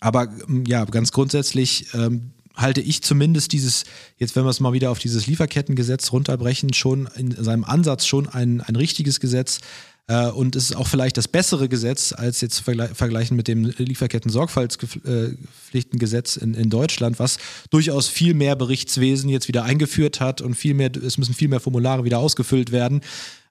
aber 0.00 0.28
ja, 0.66 0.84
ganz 0.84 1.12
grundsätzlich 1.12 1.86
ähm, 1.94 2.32
halte 2.54 2.80
ich 2.80 3.02
zumindest 3.02 3.52
dieses, 3.52 3.84
jetzt 4.18 4.34
wenn 4.34 4.44
wir 4.44 4.50
es 4.50 4.60
mal 4.60 4.72
wieder 4.72 4.90
auf 4.90 4.98
dieses 4.98 5.26
Lieferkettengesetz 5.26 6.12
runterbrechen, 6.12 6.72
schon 6.72 7.08
in 7.16 7.30
seinem 7.32 7.64
Ansatz 7.64 8.06
schon 8.06 8.28
ein, 8.28 8.60
ein 8.60 8.76
richtiges 8.76 9.20
Gesetz. 9.20 9.60
Äh, 10.08 10.28
und 10.28 10.54
es 10.56 10.70
ist 10.70 10.76
auch 10.76 10.86
vielleicht 10.86 11.16
das 11.16 11.26
bessere 11.28 11.68
Gesetz 11.68 12.12
als 12.12 12.40
jetzt 12.40 12.60
vergleichen 12.60 13.36
mit 13.36 13.48
dem 13.48 13.64
Lieferketten-Sorgfaltspflichtengesetz 13.64 16.36
in, 16.36 16.54
in 16.54 16.70
Deutschland, 16.70 17.18
was 17.18 17.36
durchaus 17.70 18.06
viel 18.08 18.32
mehr 18.34 18.54
Berichtswesen 18.56 19.28
jetzt 19.28 19.48
wieder 19.48 19.64
eingeführt 19.64 20.20
hat 20.20 20.40
und 20.40 20.54
viel 20.54 20.74
mehr, 20.74 20.92
es 20.96 21.18
müssen 21.18 21.34
viel 21.34 21.48
mehr 21.48 21.58
Formulare 21.60 22.04
wieder 22.04 22.20
ausgefüllt 22.20 22.70
werden 22.72 23.02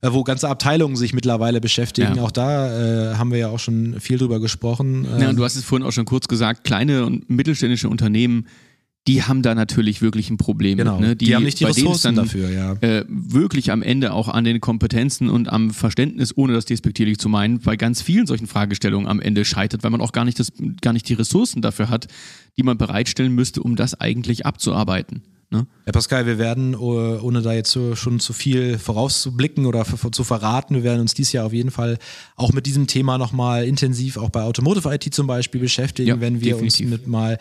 äh, 0.01 0.11
wo 0.11 0.23
ganze 0.23 0.49
Abteilungen 0.49 0.95
sich 0.95 1.13
mittlerweile 1.13 1.61
beschäftigen. 1.61 2.15
Ja. 2.15 2.23
Auch 2.23 2.31
da 2.31 3.11
äh, 3.11 3.15
haben 3.15 3.31
wir 3.31 3.37
ja 3.39 3.49
auch 3.49 3.59
schon 3.59 3.99
viel 3.99 4.17
drüber 4.17 4.39
gesprochen. 4.39 5.05
Ja, 5.19 5.29
und 5.29 5.35
du 5.35 5.43
hast 5.43 5.55
es 5.55 5.63
vorhin 5.63 5.85
auch 5.85 5.91
schon 5.91 6.05
kurz 6.05 6.27
gesagt, 6.27 6.63
kleine 6.63 7.05
und 7.05 7.29
mittelständische 7.29 7.89
Unternehmen 7.89 8.47
die 9.07 9.23
haben 9.23 9.43
da 9.43 9.53
natürlich 9.53 10.01
wirklich 10.01 10.29
ein 10.29 10.37
Problem 10.37 10.77
genau. 10.77 10.99
mit. 10.99 11.07
Ne? 11.07 11.15
Die, 11.15 11.25
die 11.25 11.35
haben 11.35 11.43
nicht 11.43 11.59
die 11.59 11.65
Ressourcen 11.65 12.15
dann, 12.15 12.25
dafür, 12.25 12.49
ja. 12.49 12.73
Äh, 12.81 13.05
wirklich 13.07 13.71
am 13.71 13.83
Ende 13.83 14.13
auch 14.13 14.29
an 14.29 14.43
den 14.43 14.59
Kompetenzen 14.61 15.29
und 15.29 15.47
am 15.47 15.71
Verständnis, 15.71 16.35
ohne 16.35 16.53
das 16.53 16.65
despektierlich 16.65 17.19
zu 17.19 17.29
meinen, 17.29 17.59
bei 17.59 17.75
ganz 17.75 18.01
vielen 18.01 18.25
solchen 18.25 18.47
Fragestellungen 18.47 19.07
am 19.07 19.19
Ende 19.19 19.45
scheitert, 19.45 19.83
weil 19.83 19.91
man 19.91 20.01
auch 20.01 20.11
gar 20.11 20.25
nicht, 20.25 20.39
das, 20.39 20.51
gar 20.81 20.93
nicht 20.93 21.07
die 21.07 21.13
Ressourcen 21.13 21.61
dafür 21.61 21.89
hat, 21.89 22.07
die 22.57 22.63
man 22.63 22.77
bereitstellen 22.77 23.33
müsste, 23.33 23.61
um 23.61 23.75
das 23.75 23.99
eigentlich 23.99 24.45
abzuarbeiten. 24.45 25.21
Ne? 25.51 25.67
Herr 25.83 25.93
Pascal, 25.93 26.25
wir 26.25 26.39
werden, 26.39 26.75
oh, 26.75 27.19
ohne 27.21 27.41
da 27.41 27.53
jetzt 27.53 27.77
schon 27.93 28.19
zu 28.19 28.33
viel 28.33 28.79
vorauszublicken 28.79 29.67
oder 29.67 29.85
zu 29.85 30.23
verraten, 30.23 30.75
wir 30.75 30.83
werden 30.83 31.01
uns 31.01 31.13
dieses 31.13 31.33
Jahr 31.33 31.45
auf 31.45 31.53
jeden 31.53 31.69
Fall 31.69 31.99
auch 32.35 32.51
mit 32.51 32.65
diesem 32.65 32.87
Thema 32.87 33.19
nochmal 33.19 33.65
intensiv 33.65 34.17
auch 34.17 34.29
bei 34.29 34.41
Automotive 34.41 34.91
IT 34.93 35.13
zum 35.13 35.27
Beispiel 35.27 35.61
beschäftigen, 35.61 36.09
ja, 36.09 36.19
wenn 36.19 36.41
wir 36.41 36.53
definitiv. 36.53 36.87
uns 36.87 36.91
mit 36.91 37.07
mal 37.07 37.37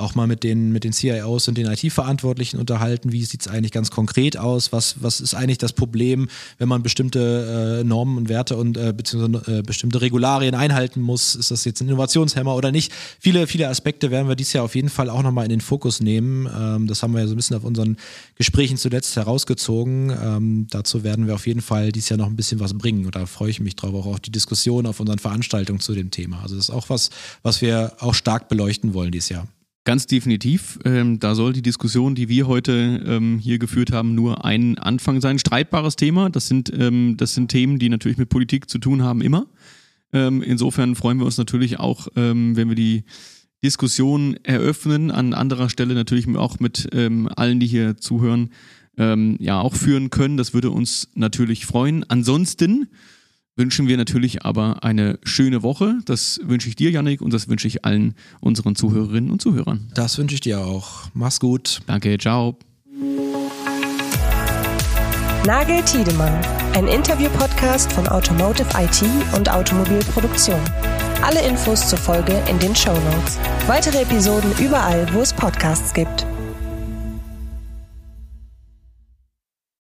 auch 0.00 0.14
mal 0.14 0.26
mit 0.26 0.44
den, 0.44 0.72
mit 0.72 0.84
den 0.84 0.92
CIOs 0.92 1.48
und 1.48 1.58
den 1.58 1.66
IT-Verantwortlichen 1.66 2.58
unterhalten. 2.58 3.12
Wie 3.12 3.24
sieht 3.24 3.42
es 3.42 3.48
eigentlich 3.48 3.72
ganz 3.72 3.90
konkret 3.90 4.36
aus? 4.36 4.72
Was, 4.72 4.96
was 5.02 5.20
ist 5.20 5.34
eigentlich 5.34 5.58
das 5.58 5.72
Problem, 5.72 6.28
wenn 6.58 6.68
man 6.68 6.82
bestimmte 6.82 7.80
äh, 7.80 7.84
Normen 7.84 8.18
und 8.18 8.28
Werte 8.28 8.56
und 8.56 8.76
äh, 8.76 8.92
beziehungsweise 8.92 9.58
äh, 9.58 9.62
bestimmte 9.62 10.00
Regularien 10.00 10.54
einhalten 10.54 11.00
muss? 11.00 11.34
Ist 11.34 11.50
das 11.50 11.64
jetzt 11.64 11.80
ein 11.80 11.88
Innovationshemmer 11.88 12.54
oder 12.54 12.72
nicht? 12.72 12.92
Viele, 13.20 13.46
viele 13.46 13.68
Aspekte 13.68 14.10
werden 14.10 14.28
wir 14.28 14.36
dieses 14.36 14.52
Jahr 14.52 14.64
auf 14.64 14.74
jeden 14.74 14.88
Fall 14.88 15.10
auch 15.10 15.22
nochmal 15.22 15.44
in 15.44 15.50
den 15.50 15.60
Fokus 15.60 16.00
nehmen. 16.00 16.48
Ähm, 16.54 16.86
das 16.86 17.02
haben 17.02 17.12
wir 17.12 17.20
ja 17.20 17.26
so 17.26 17.34
ein 17.34 17.36
bisschen 17.36 17.56
auf 17.56 17.64
unseren 17.64 17.96
Gesprächen 18.36 18.76
zuletzt 18.76 19.16
herausgezogen. 19.16 20.10
Ähm, 20.10 20.66
dazu 20.70 21.04
werden 21.04 21.26
wir 21.26 21.34
auf 21.34 21.46
jeden 21.46 21.62
Fall 21.62 21.92
dieses 21.92 22.08
Jahr 22.08 22.18
noch 22.18 22.26
ein 22.26 22.36
bisschen 22.36 22.60
was 22.60 22.76
bringen. 22.76 23.06
Und 23.06 23.16
da 23.16 23.26
freue 23.26 23.50
ich 23.50 23.60
mich 23.60 23.76
drauf, 23.76 23.94
auch 23.94 24.06
auf 24.06 24.20
die 24.20 24.32
Diskussion 24.32 24.86
auf 24.86 25.00
unseren 25.00 25.18
Veranstaltungen 25.18 25.80
zu 25.80 25.94
dem 25.94 26.10
Thema. 26.10 26.42
Also 26.42 26.56
das 26.56 26.68
ist 26.68 26.74
auch 26.74 26.88
was, 26.88 27.10
was 27.42 27.60
wir 27.60 27.92
auch 28.00 28.14
stark 28.14 28.48
beleuchten 28.48 28.94
wollen 28.94 29.12
dieses 29.12 29.28
Jahr. 29.28 29.46
Ganz 29.88 30.06
definitiv. 30.06 30.78
Ähm, 30.84 31.18
da 31.18 31.34
soll 31.34 31.54
die 31.54 31.62
Diskussion, 31.62 32.14
die 32.14 32.28
wir 32.28 32.46
heute 32.46 33.02
ähm, 33.06 33.38
hier 33.38 33.58
geführt 33.58 33.90
haben, 33.90 34.14
nur 34.14 34.44
ein 34.44 34.76
Anfang 34.76 35.22
sein. 35.22 35.38
Streitbares 35.38 35.96
Thema. 35.96 36.28
Das 36.28 36.46
sind, 36.46 36.70
ähm, 36.78 37.16
das 37.16 37.32
sind 37.32 37.50
Themen, 37.50 37.78
die 37.78 37.88
natürlich 37.88 38.18
mit 38.18 38.28
Politik 38.28 38.68
zu 38.68 38.76
tun 38.76 39.02
haben, 39.02 39.22
immer. 39.22 39.46
Ähm, 40.12 40.42
insofern 40.42 40.94
freuen 40.94 41.16
wir 41.16 41.24
uns 41.24 41.38
natürlich 41.38 41.78
auch, 41.80 42.08
ähm, 42.16 42.54
wenn 42.54 42.68
wir 42.68 42.76
die 42.76 43.04
Diskussion 43.64 44.36
eröffnen, 44.42 45.10
an 45.10 45.32
anderer 45.32 45.70
Stelle 45.70 45.94
natürlich 45.94 46.28
auch 46.36 46.60
mit 46.60 46.90
ähm, 46.92 47.26
allen, 47.34 47.58
die 47.58 47.66
hier 47.66 47.96
zuhören, 47.96 48.50
ähm, 48.98 49.38
ja 49.40 49.58
auch 49.58 49.74
führen 49.74 50.10
können. 50.10 50.36
Das 50.36 50.52
würde 50.52 50.70
uns 50.70 51.08
natürlich 51.14 51.64
freuen. 51.64 52.04
Ansonsten 52.10 52.88
wünschen 53.58 53.88
wir 53.88 53.96
natürlich 53.96 54.44
aber 54.44 54.84
eine 54.84 55.18
schöne 55.24 55.62
Woche. 55.62 55.98
Das 56.04 56.40
wünsche 56.44 56.68
ich 56.68 56.76
dir, 56.76 56.90
Yannick, 56.90 57.20
und 57.20 57.32
das 57.32 57.48
wünsche 57.48 57.66
ich 57.66 57.84
allen 57.84 58.14
unseren 58.40 58.76
Zuhörerinnen 58.76 59.30
und 59.30 59.42
Zuhörern. 59.42 59.90
Das 59.94 60.16
wünsche 60.16 60.34
ich 60.34 60.40
dir 60.40 60.60
auch. 60.60 61.08
Mach's 61.12 61.40
gut. 61.40 61.80
Danke, 61.86 62.16
ciao. 62.18 62.56
Nagel 65.44 65.82
Tiedemann, 65.84 66.32
ein 66.74 66.86
Interview-Podcast 66.86 67.92
von 67.92 68.06
Automotive 68.06 68.68
IT 68.78 69.02
und 69.34 69.50
Automobilproduktion. 69.50 70.60
Alle 71.22 71.40
Infos 71.46 71.88
zur 71.88 71.98
Folge 71.98 72.40
in 72.50 72.58
den 72.58 72.76
Show 72.76 72.92
Notes. 72.92 73.38
Weitere 73.66 74.02
Episoden 74.02 74.50
überall, 74.60 75.06
wo 75.12 75.20
es 75.20 75.32
Podcasts 75.32 75.92
gibt. 75.92 76.26